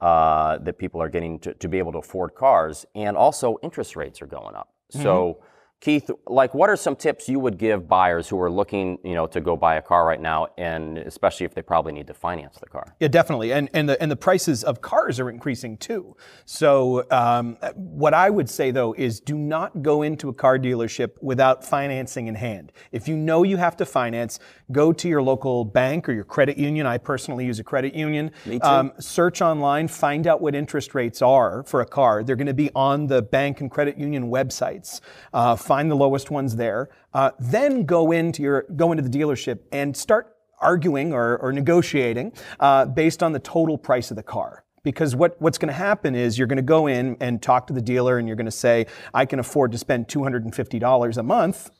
uh, 0.00 0.58
that 0.58 0.78
people 0.78 1.02
are 1.02 1.08
getting 1.08 1.38
to, 1.40 1.54
to 1.54 1.68
be 1.68 1.78
able 1.78 1.92
to 1.92 1.98
afford 1.98 2.34
cars, 2.34 2.86
and 2.94 3.16
also 3.16 3.56
interest 3.62 3.96
rates 3.96 4.22
are 4.22 4.26
going 4.26 4.54
up. 4.54 4.72
So, 4.90 5.40
Keith, 5.80 6.10
like, 6.26 6.54
what 6.54 6.68
are 6.68 6.76
some 6.76 6.96
tips 6.96 7.28
you 7.28 7.38
would 7.38 7.56
give 7.56 7.86
buyers 7.86 8.28
who 8.28 8.40
are 8.40 8.50
looking, 8.50 8.98
you 9.04 9.14
know, 9.14 9.28
to 9.28 9.40
go 9.40 9.56
buy 9.56 9.76
a 9.76 9.82
car 9.82 10.04
right 10.04 10.20
now, 10.20 10.48
and 10.58 10.98
especially 10.98 11.46
if 11.46 11.54
they 11.54 11.62
probably 11.62 11.92
need 11.92 12.08
to 12.08 12.14
finance 12.14 12.58
the 12.58 12.66
car? 12.66 12.96
Yeah, 12.98 13.06
definitely, 13.06 13.52
and 13.52 13.70
and 13.72 13.88
the 13.88 14.00
and 14.02 14.10
the 14.10 14.16
prices 14.16 14.64
of 14.64 14.80
cars 14.80 15.20
are 15.20 15.30
increasing 15.30 15.76
too. 15.76 16.16
So 16.46 17.06
um, 17.12 17.56
what 17.76 18.12
I 18.12 18.28
would 18.28 18.50
say 18.50 18.72
though 18.72 18.92
is 18.94 19.20
do 19.20 19.38
not 19.38 19.82
go 19.82 20.02
into 20.02 20.28
a 20.28 20.34
car 20.34 20.58
dealership 20.58 21.10
without 21.22 21.64
financing 21.64 22.26
in 22.26 22.34
hand. 22.34 22.72
If 22.90 23.06
you 23.06 23.16
know 23.16 23.44
you 23.44 23.56
have 23.56 23.76
to 23.76 23.86
finance, 23.86 24.40
go 24.72 24.92
to 24.92 25.08
your 25.08 25.22
local 25.22 25.64
bank 25.64 26.08
or 26.08 26.12
your 26.12 26.24
credit 26.24 26.58
union. 26.58 26.86
I 26.86 26.98
personally 26.98 27.46
use 27.46 27.60
a 27.60 27.64
credit 27.64 27.94
union. 27.94 28.32
Me 28.46 28.58
too. 28.58 28.90
search 28.98 29.40
online, 29.40 29.86
find 29.86 30.26
out 30.26 30.40
what 30.40 30.56
interest 30.56 30.96
rates 30.96 31.22
are 31.22 31.62
for 31.62 31.82
a 31.82 31.86
car. 31.86 32.24
They're 32.24 32.34
going 32.34 32.48
to 32.48 32.54
be 32.54 32.70
on 32.74 33.06
the 33.06 33.22
bank 33.22 33.60
and 33.60 33.70
credit 33.70 33.96
union 33.96 34.28
websites. 34.28 35.00
Uh, 35.32 35.54
find 35.68 35.90
the 35.90 35.94
lowest 35.94 36.30
ones 36.30 36.56
there. 36.56 36.88
Uh, 37.12 37.30
then 37.38 37.84
go 37.84 38.10
into 38.10 38.42
your 38.42 38.62
go 38.74 38.90
into 38.90 39.02
the 39.06 39.18
dealership 39.18 39.60
and 39.70 39.96
start 39.96 40.34
arguing 40.60 41.12
or, 41.12 41.36
or 41.38 41.52
negotiating 41.52 42.32
uh, 42.60 42.84
based 42.86 43.22
on 43.22 43.32
the 43.32 43.38
total 43.38 43.78
price 43.78 44.10
of 44.10 44.16
the 44.16 44.22
car. 44.22 44.64
Because 44.82 45.14
what, 45.14 45.40
what's 45.40 45.58
going 45.58 45.68
to 45.68 45.74
happen 45.74 46.14
is 46.14 46.38
you're 46.38 46.46
going 46.46 46.56
to 46.56 46.62
go 46.62 46.86
in 46.86 47.16
and 47.20 47.42
talk 47.42 47.66
to 47.66 47.72
the 47.72 47.82
dealer 47.82 48.18
and 48.18 48.26
you're 48.26 48.36
going 48.36 48.46
to 48.46 48.50
say, 48.50 48.86
I 49.12 49.26
can 49.26 49.38
afford 49.38 49.72
to 49.72 49.78
spend 49.78 50.08
$250 50.08 51.16
a 51.16 51.22
month. 51.22 51.70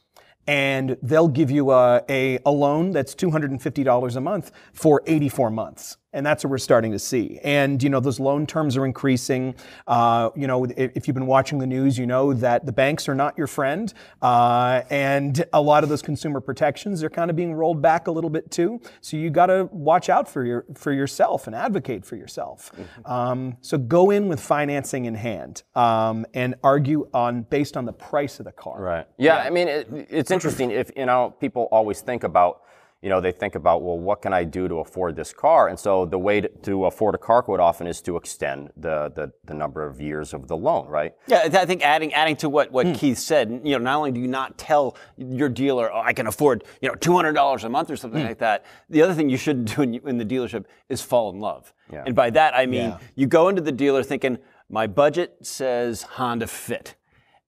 And 0.47 0.97
they'll 1.03 1.29
give 1.29 1.51
you 1.51 1.71
a, 1.71 2.03
a, 2.09 2.39
a 2.45 2.51
loan 2.51 2.91
that's 2.91 3.15
$250 3.15 4.17
a 4.17 4.21
month 4.21 4.51
for 4.73 5.03
84 5.07 5.51
months. 5.51 5.98
And 6.19 6.27
that's 6.27 6.43
what 6.43 6.51
we're 6.51 6.59
starting 6.59 6.91
to 6.91 6.99
see. 6.99 7.39
And, 7.45 7.81
you 7.81 7.89
know, 7.89 8.01
those 8.01 8.19
loan 8.19 8.45
terms 8.45 8.77
are 8.77 8.85
increasing. 8.85 9.55
Uh, 9.87 10.31
you 10.35 10.49
know, 10.49 10.65
if, 10.65 11.07
you've 11.07 11.15
been 11.15 11.29
watching 11.29 11.61
the 11.61 11.67
news, 11.67 11.97
you 11.97 12.07
know 12.07 12.35
that 12.35 12.67
the 12.67 12.73
banks 12.73 13.09
are 13.09 13.15
not 13.15 13.39
your 13.39 13.47
friend. 13.47 13.95
Uh, 14.21 14.83
and 14.91 15.45
a 15.53 15.63
lot 15.63 15.85
of 15.85 15.89
those 15.89 16.03
consumer 16.03 16.41
protections 16.41 17.05
are 17.05 17.09
kind 17.09 17.31
of 17.31 17.37
being 17.37 17.55
rolled 17.55 17.81
back 17.81 18.09
a 18.09 18.11
little 18.11 18.31
bit 18.31 18.51
too. 18.51 18.81
So 19.01 19.17
you 19.17 19.31
got 19.31 19.47
to 19.47 19.69
watch 19.71 20.09
out 20.09 20.29
for 20.29 20.45
your, 20.45 20.65
for 20.75 20.93
yourself 20.93 21.47
and 21.47 21.55
advocate 21.55 22.05
for 22.05 22.17
yourself. 22.17 22.73
Um, 23.05 23.57
so 23.61 23.79
go 23.79 24.11
in 24.11 24.27
with 24.27 24.41
financing 24.41 25.05
in 25.05 25.15
hand 25.15 25.63
um, 25.77 26.27
and 26.35 26.57
argue 26.65 27.09
on 27.15 27.43
based 27.43 27.77
on 27.77 27.85
the 27.85 27.93
price 27.93 28.41
of 28.41 28.45
the 28.45 28.51
car. 28.51 28.83
Right. 28.83 29.07
Yeah, 29.19 29.37
I 29.37 29.51
mean, 29.51 29.69
it, 29.69 29.89
it's 30.11 30.33
interesting 30.33 30.73
if, 30.73 30.91
you 30.97 31.07
know, 31.07 31.37
people 31.39 31.69
always 31.71 32.01
think 32.01 32.25
about, 32.25 32.63
you 33.01 33.09
know, 33.09 33.21
they 33.21 33.31
think 33.31 33.55
about, 33.55 33.83
well, 33.83 33.97
what 33.97 34.23
can 34.23 34.33
I 34.33 34.43
do 34.43 34.67
to 34.67 34.77
afford 34.77 35.15
this 35.15 35.33
car? 35.33 35.69
And 35.69 35.79
so 35.79 36.05
the 36.05 36.19
way 36.19 36.41
to, 36.41 36.49
to 36.49 36.87
afford 36.87 37.15
a 37.15 37.19
car 37.19 37.43
quite 37.43 37.61
often 37.61 37.87
is 37.87 38.03
to 38.03 38.17
extend 38.17 38.71
the, 38.77 39.13
the, 39.15 39.33
the 39.45 39.55
number 39.55 39.87
of 39.87 40.01
years 40.01 40.35
of 40.35 40.49
the 40.49 40.57
loan, 40.57 40.89
right? 40.89 41.15
Yeah, 41.29 41.43
I 41.53 41.65
think 41.65 41.83
adding 41.83 42.13
adding 42.13 42.35
to 42.37 42.49
what, 42.49 42.73
what 42.73 42.87
hmm. 42.87 42.93
Keith 42.95 43.19
said, 43.19 43.61
you 43.63 43.73
know, 43.73 43.79
not 43.79 43.97
only 43.97 44.11
do 44.11 44.21
you 44.21 44.27
not 44.27 44.59
tell 44.59 44.97
your 45.17 45.49
dealer, 45.49 45.93
oh, 45.93 46.01
I 46.01 46.13
can 46.13 46.27
afford, 46.27 46.65
you 46.81 46.89
know, 46.89 46.97
two 46.97 47.15
hundred 47.15 47.35
dollars 47.35 47.63
a 47.63 47.69
month 47.69 47.89
or 47.91 47.97
something 47.97 48.21
hmm. 48.21 48.29
like 48.29 48.39
that. 48.39 48.65
The 48.91 49.03
other 49.03 49.15
thing 49.15 49.29
you 49.29 49.37
shouldn't 49.37 49.75
do 49.77 49.83
in, 49.83 49.95
in 49.95 50.19
the 50.19 50.25
dealership 50.25 50.65
is 50.89 51.01
fall 51.01 51.31
in 51.31 51.39
love. 51.39 51.73
Yeah. 51.93 52.03
And 52.05 52.17
by 52.17 52.31
that 52.31 52.57
I 52.57 52.67
mean 52.67 52.91
Yeah. 52.91 52.99
you 53.15 53.27
go 53.27 53.49
into 53.49 53.63
the 53.63 53.73
dealer 53.73 54.03
thinking, 54.03 54.39
my 54.69 54.87
budget 54.89 55.37
says 55.43 56.03
Honda 56.03 56.47
Fit. 56.47 56.97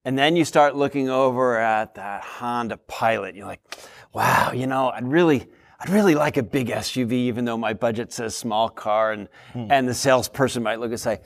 And 0.03 0.17
then 0.17 0.35
you 0.35 0.45
start 0.45 0.75
looking 0.75 1.09
over 1.09 1.59
at 1.59 1.95
that 1.95 2.23
Honda 2.23 2.77
Pilot. 2.77 3.35
You're 3.35 3.45
like, 3.45 3.61
wow, 4.13 4.51
you 4.51 4.65
know, 4.65 4.89
I'd 4.89 5.07
really, 5.07 5.47
I'd 5.79 5.89
really 5.89 6.15
like 6.15 6.37
a 6.37 6.43
big 6.43 6.69
SUV, 6.69 7.11
even 7.11 7.45
though 7.45 7.57
my 7.57 7.73
budget 7.73 8.11
says 8.11 8.35
small 8.35 8.67
car. 8.67 9.11
And 9.11 9.27
hmm. 9.53 9.67
and 9.69 9.87
the 9.87 9.93
salesperson 9.93 10.63
might 10.63 10.79
look 10.79 10.89
and 10.89 10.99
say, 10.99 11.19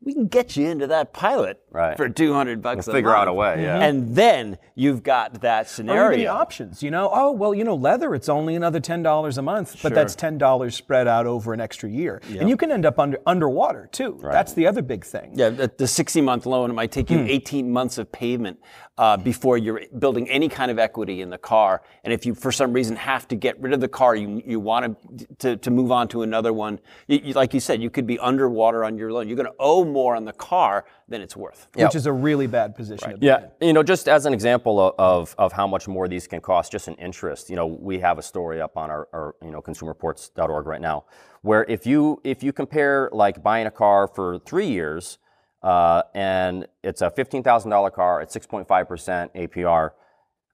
we 0.00 0.12
can 0.12 0.26
get 0.26 0.54
you 0.56 0.68
into 0.68 0.86
that 0.88 1.12
Pilot 1.14 1.60
Right. 1.70 1.96
for 1.96 2.08
200 2.08 2.60
bucks. 2.60 2.86
We'll 2.86 2.94
figure 2.94 3.14
out 3.16 3.26
a 3.26 3.32
way, 3.32 3.62
yeah. 3.62 3.78
And 3.80 4.14
then 4.14 4.58
you've 4.74 5.02
got 5.02 5.40
that 5.40 5.68
scenario. 5.68 6.08
even 6.12 6.18
the 6.20 6.26
options, 6.28 6.82
you 6.82 6.90
know, 6.90 7.10
oh, 7.12 7.32
well, 7.32 7.54
you 7.54 7.64
know, 7.64 7.74
leather, 7.74 8.14
it's 8.14 8.28
only 8.28 8.54
another 8.54 8.80
$10 8.80 9.38
a 9.38 9.42
month, 9.42 9.82
but 9.82 9.94
that's 9.94 10.14
$10 10.14 10.70
spread 10.74 11.08
out 11.08 11.26
over 11.26 11.52
an 11.54 11.60
extra 11.60 11.88
year. 11.88 12.20
And 12.38 12.48
you 12.48 12.56
can 12.56 12.70
end 12.70 12.84
up 12.86 12.98
under 12.98 13.18
underwater 13.26 13.88
too. 13.92 14.18
That's 14.22 14.52
the 14.52 14.66
other 14.66 14.82
big 14.82 15.04
thing. 15.04 15.32
Yeah, 15.34 15.48
the, 15.48 15.70
the 15.76 15.86
60 15.88 16.20
month 16.20 16.44
loan, 16.46 16.70
it 16.70 16.74
might 16.74 16.92
take 16.92 17.08
Hmm. 17.08 17.14
you 17.14 17.24
18 17.26 17.70
months 17.72 17.96
of 17.98 18.12
payment 18.12 18.58
uh, 18.96 19.16
before 19.16 19.58
you're 19.58 19.80
building 19.98 20.28
any 20.30 20.48
kind 20.48 20.70
of 20.70 20.78
equity 20.78 21.20
in 21.20 21.28
the 21.28 21.38
car. 21.38 21.82
And 22.04 22.12
if 22.12 22.24
you, 22.24 22.34
for 22.34 22.52
some 22.52 22.72
reason, 22.72 22.94
have 22.96 23.26
to 23.28 23.34
get 23.34 23.60
rid 23.60 23.72
of 23.72 23.80
the 23.80 23.88
car, 23.88 24.14
you, 24.14 24.40
you 24.46 24.60
want 24.60 24.96
to, 25.18 25.26
to, 25.38 25.56
to 25.56 25.70
move 25.70 25.90
on 25.90 26.06
to 26.08 26.22
another 26.22 26.52
one, 26.52 26.78
you, 27.08 27.18
you- 27.24 27.34
like 27.34 27.52
you 27.54 27.60
said, 27.60 27.82
you 27.82 27.90
could 27.90 28.06
be 28.06 28.18
underwater 28.20 28.84
on 28.84 28.96
your 28.96 29.12
loan. 29.12 29.26
You're 29.28 29.36
going 29.36 29.48
to 29.48 29.54
owe 29.58 29.84
more 29.84 30.14
on 30.14 30.24
the 30.24 30.32
car 30.32 30.84
than 31.08 31.20
it's 31.20 31.36
worth. 31.36 31.66
Which 31.74 31.96
is 31.96 32.06
a 32.06 32.12
really 32.12 32.46
bad 32.46 32.76
position 32.76 33.10
to 33.10 33.18
be 33.18 33.26
Yeah, 33.26 33.46
you 33.60 33.72
know, 33.72 33.82
just 33.82 34.08
as 34.08 34.26
an 34.26 34.32
example 34.32 34.78
of, 34.80 34.94
of, 34.98 35.34
of 35.38 35.52
how 35.52 35.66
much 35.66 35.88
more 35.88 36.06
these 36.06 36.28
can 36.28 36.40
cost, 36.40 36.70
just 36.70 36.86
in 36.86 36.94
interest, 36.94 37.50
you 37.50 37.56
know, 37.56 37.66
we 37.66 37.98
have 37.98 38.18
a 38.18 38.22
story 38.22 38.60
up 38.60 38.76
on 38.76 38.90
our, 38.90 39.08
our 39.12 39.34
you 39.42 39.50
know, 39.50 39.60
consumerreports.org 39.60 40.66
right 40.66 40.80
now, 40.80 41.04
where 41.42 41.64
if 41.64 41.84
you 41.86 42.20
if 42.24 42.42
you 42.42 42.52
compare 42.52 43.10
like 43.12 43.42
buying 43.42 43.66
a 43.66 43.70
car 43.70 44.06
for 44.08 44.38
three 44.40 44.66
years, 44.68 45.18
uh, 45.64 46.02
and 46.14 46.66
it's 46.82 47.00
a 47.00 47.10
fifteen 47.10 47.42
thousand 47.42 47.70
dollar 47.70 47.90
car 47.90 48.20
at 48.20 48.30
six 48.30 48.46
point 48.46 48.68
five 48.68 48.86
percent 48.86 49.32
APR, 49.34 49.90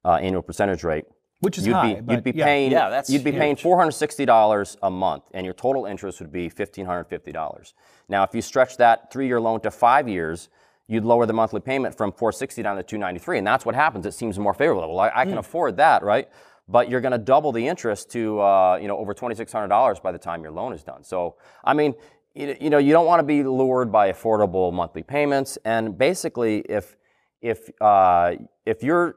uh, 0.04 0.14
annual 0.14 0.40
percentage 0.40 0.84
rate, 0.84 1.04
Which 1.40 1.58
is 1.58 1.66
you'd 1.66 1.74
high, 1.74 1.94
be 1.94 2.00
but 2.00 2.12
you'd 2.14 2.24
be 2.24 2.32
yeah. 2.32 2.44
paying 2.44 2.70
Yeah, 2.70 2.88
that's 2.88 3.10
you'd 3.10 3.24
be 3.24 3.32
paying 3.32 3.56
four 3.56 3.76
hundred 3.76 3.90
sixty 3.92 4.24
dollars 4.24 4.76
a 4.82 4.90
month, 4.90 5.24
and 5.34 5.44
your 5.44 5.52
total 5.54 5.84
interest 5.84 6.20
would 6.20 6.32
be 6.32 6.48
fifteen 6.48 6.86
hundred 6.86 7.04
fifty 7.04 7.32
dollars. 7.32 7.74
Now, 8.08 8.22
if 8.22 8.34
you 8.34 8.40
stretch 8.42 8.76
that 8.76 9.12
three-year 9.12 9.40
loan 9.40 9.60
to 9.62 9.70
five 9.70 10.08
years, 10.08 10.48
you'd 10.86 11.04
lower 11.04 11.26
the 11.26 11.32
monthly 11.32 11.60
payment 11.60 11.96
from 11.96 12.12
four 12.12 12.30
sixty 12.30 12.62
down 12.62 12.76
to 12.76 12.84
two 12.84 12.98
ninety 12.98 13.18
three, 13.18 13.38
and 13.38 13.46
that's 13.46 13.66
what 13.66 13.74
happens. 13.74 14.06
It 14.06 14.14
seems 14.14 14.38
more 14.38 14.54
favorable. 14.54 15.00
I, 15.00 15.10
I 15.14 15.24
can 15.24 15.38
afford 15.38 15.76
that, 15.78 16.04
right? 16.04 16.28
But 16.68 16.88
you're 16.88 17.00
going 17.00 17.12
to 17.12 17.18
double 17.18 17.50
the 17.50 17.66
interest 17.66 18.12
to 18.12 18.40
uh, 18.40 18.78
you 18.80 18.86
know 18.86 18.96
over 18.96 19.12
twenty 19.12 19.34
six 19.34 19.52
hundred 19.52 19.68
dollars 19.68 19.98
by 19.98 20.12
the 20.12 20.18
time 20.18 20.44
your 20.44 20.52
loan 20.52 20.72
is 20.72 20.84
done. 20.84 21.02
So, 21.02 21.34
I 21.64 21.74
mean. 21.74 21.94
You 22.34 22.70
know, 22.70 22.78
you 22.78 22.92
don't 22.92 23.06
want 23.06 23.18
to 23.18 23.24
be 23.24 23.42
lured 23.42 23.90
by 23.90 24.12
affordable 24.12 24.72
monthly 24.72 25.02
payments, 25.02 25.58
and 25.64 25.98
basically, 25.98 26.60
if 26.60 26.96
if 27.42 27.68
uh, 27.80 28.36
if 28.64 28.84
you're 28.84 29.16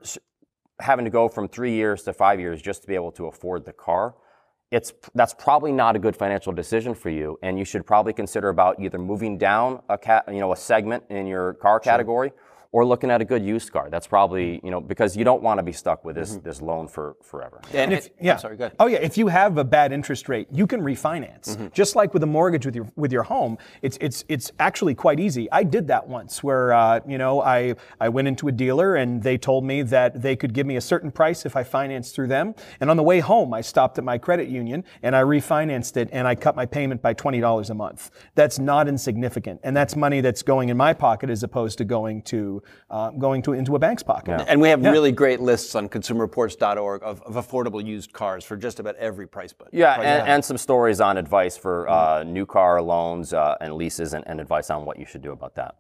having 0.79 1.05
to 1.05 1.11
go 1.11 1.27
from 1.27 1.47
three 1.47 1.73
years 1.73 2.01
to 2.03 2.13
five 2.13 2.39
years 2.39 2.59
just 2.59 2.81
to 2.81 2.87
be 2.87 2.95
able 2.95 3.11
to 3.11 3.27
afford 3.27 3.65
the 3.65 3.73
car, 3.73 4.15
it's 4.71 4.93
that's 5.13 5.35
probably 5.35 5.71
not 5.71 5.95
a 5.95 5.99
good 5.99 6.15
financial 6.15 6.51
decision 6.51 6.95
for 6.95 7.11
you, 7.11 7.37
and 7.43 7.59
you 7.59 7.65
should 7.65 7.85
probably 7.85 8.13
consider 8.13 8.49
about 8.49 8.79
either 8.79 8.97
moving 8.97 9.37
down 9.37 9.83
a 9.89 9.97
cat, 9.97 10.25
you 10.27 10.39
know, 10.39 10.51
a 10.51 10.57
segment 10.57 11.03
in 11.11 11.27
your 11.27 11.53
car 11.53 11.79
category, 11.79 12.31
or 12.73 12.83
looking 12.85 13.11
at 13.11 13.21
a 13.21 13.25
good 13.25 13.45
used 13.45 13.71
car. 13.71 13.87
That's 13.89 14.07
probably 14.07 14.59
you 14.63 14.71
know 14.71 14.81
because 14.81 15.15
you 15.15 15.23
don't 15.23 15.41
want 15.41 15.59
to 15.59 15.63
be 15.63 15.71
stuck 15.71 16.03
with 16.03 16.15
this 16.15 16.35
this 16.37 16.61
loan 16.61 16.87
for 16.87 17.15
forever. 17.21 17.61
And 17.73 17.93
if, 17.93 18.07
if, 18.07 18.11
yeah. 18.19 18.33
I'm 18.33 18.39
sorry, 18.39 18.57
go 18.57 18.65
ahead. 18.65 18.75
Oh 18.79 18.87
yeah, 18.87 18.97
if 18.97 19.17
you 19.17 19.27
have 19.27 19.57
a 19.57 19.63
bad 19.63 19.93
interest 19.93 20.27
rate, 20.27 20.47
you 20.51 20.67
can 20.67 20.81
refinance. 20.81 21.55
Mm-hmm. 21.55 21.67
Just 21.71 21.95
like 21.95 22.13
with 22.13 22.23
a 22.23 22.27
mortgage 22.27 22.65
with 22.65 22.75
your 22.75 22.91
with 22.95 23.13
your 23.13 23.23
home, 23.23 23.57
it's 23.81 23.97
it's 24.01 24.25
it's 24.27 24.51
actually 24.59 24.95
quite 24.95 25.19
easy. 25.19 25.49
I 25.51 25.63
did 25.63 25.87
that 25.87 26.07
once, 26.07 26.43
where 26.43 26.73
uh, 26.73 26.99
you 27.07 27.17
know 27.17 27.41
I 27.41 27.75
I 28.01 28.09
went 28.09 28.27
into 28.27 28.47
a 28.47 28.51
dealer 28.51 28.95
and 28.95 29.21
they 29.21 29.37
told 29.37 29.63
me 29.63 29.83
that 29.83 30.21
they 30.21 30.35
could 30.35 30.53
give 30.53 30.65
me 30.65 30.75
a 30.75 30.81
certain 30.81 31.11
price 31.11 31.45
if 31.45 31.55
I 31.55 31.63
financed 31.63 32.15
through 32.15 32.27
them. 32.27 32.55
And 32.81 32.89
on 32.89 32.97
the 32.97 33.03
way 33.03 33.19
home, 33.19 33.53
I 33.53 33.61
stopped 33.61 33.99
at 33.99 34.03
my 34.03 34.17
credit 34.17 34.49
union 34.49 34.83
and 35.03 35.15
I 35.15 35.21
refinanced 35.21 35.95
it 35.97 36.09
and 36.11 36.27
I 36.27 36.33
cut 36.33 36.55
my 36.55 36.65
payment 36.65 37.03
by 37.03 37.13
twenty 37.13 37.39
dollars 37.39 37.69
a 37.69 37.75
month. 37.75 38.09
That's 38.33 38.57
not 38.57 38.87
insignificant, 38.87 39.61
and 39.63 39.77
that's 39.77 39.95
money 39.95 40.21
that's 40.21 40.41
going 40.41 40.69
in 40.69 40.77
my 40.77 40.93
pocket 40.93 41.29
as 41.29 41.43
opposed 41.43 41.77
to 41.77 41.85
going 41.85 42.23
to 42.23 42.62
uh, 42.89 43.09
going 43.11 43.41
to 43.43 43.53
into 43.53 43.75
a 43.75 43.79
bank's 43.79 44.03
pocket. 44.03 44.45
And 44.47 44.61
we 44.61 44.69
have 44.69 44.83
really 44.83 45.11
great 45.11 45.39
lists 45.39 45.75
on 45.75 45.89
consumerreports.org 45.89 47.01
of, 47.03 47.21
of 47.21 47.33
affordable 47.35 47.83
used 47.83 48.13
cars 48.13 48.43
for 48.43 48.57
just 48.57 48.79
about 48.79 48.95
every 48.95 49.27
price 49.27 49.53
budget. 49.53 49.73
Yeah, 49.73 49.95
and, 49.95 50.27
and 50.27 50.45
some 50.45 50.57
stories 50.57 51.01
on 51.01 51.17
advice 51.17 51.57
for 51.57 51.89
uh, 51.89 52.23
new 52.23 52.45
car 52.45 52.81
loans 52.81 53.33
uh, 53.33 53.55
and 53.61 53.73
leases, 53.75 54.13
and, 54.13 54.23
and 54.27 54.39
advice 54.39 54.69
on 54.69 54.85
what 54.85 54.99
you 54.99 55.05
should 55.05 55.21
do 55.21 55.31
about 55.31 55.55
that. 55.55 55.75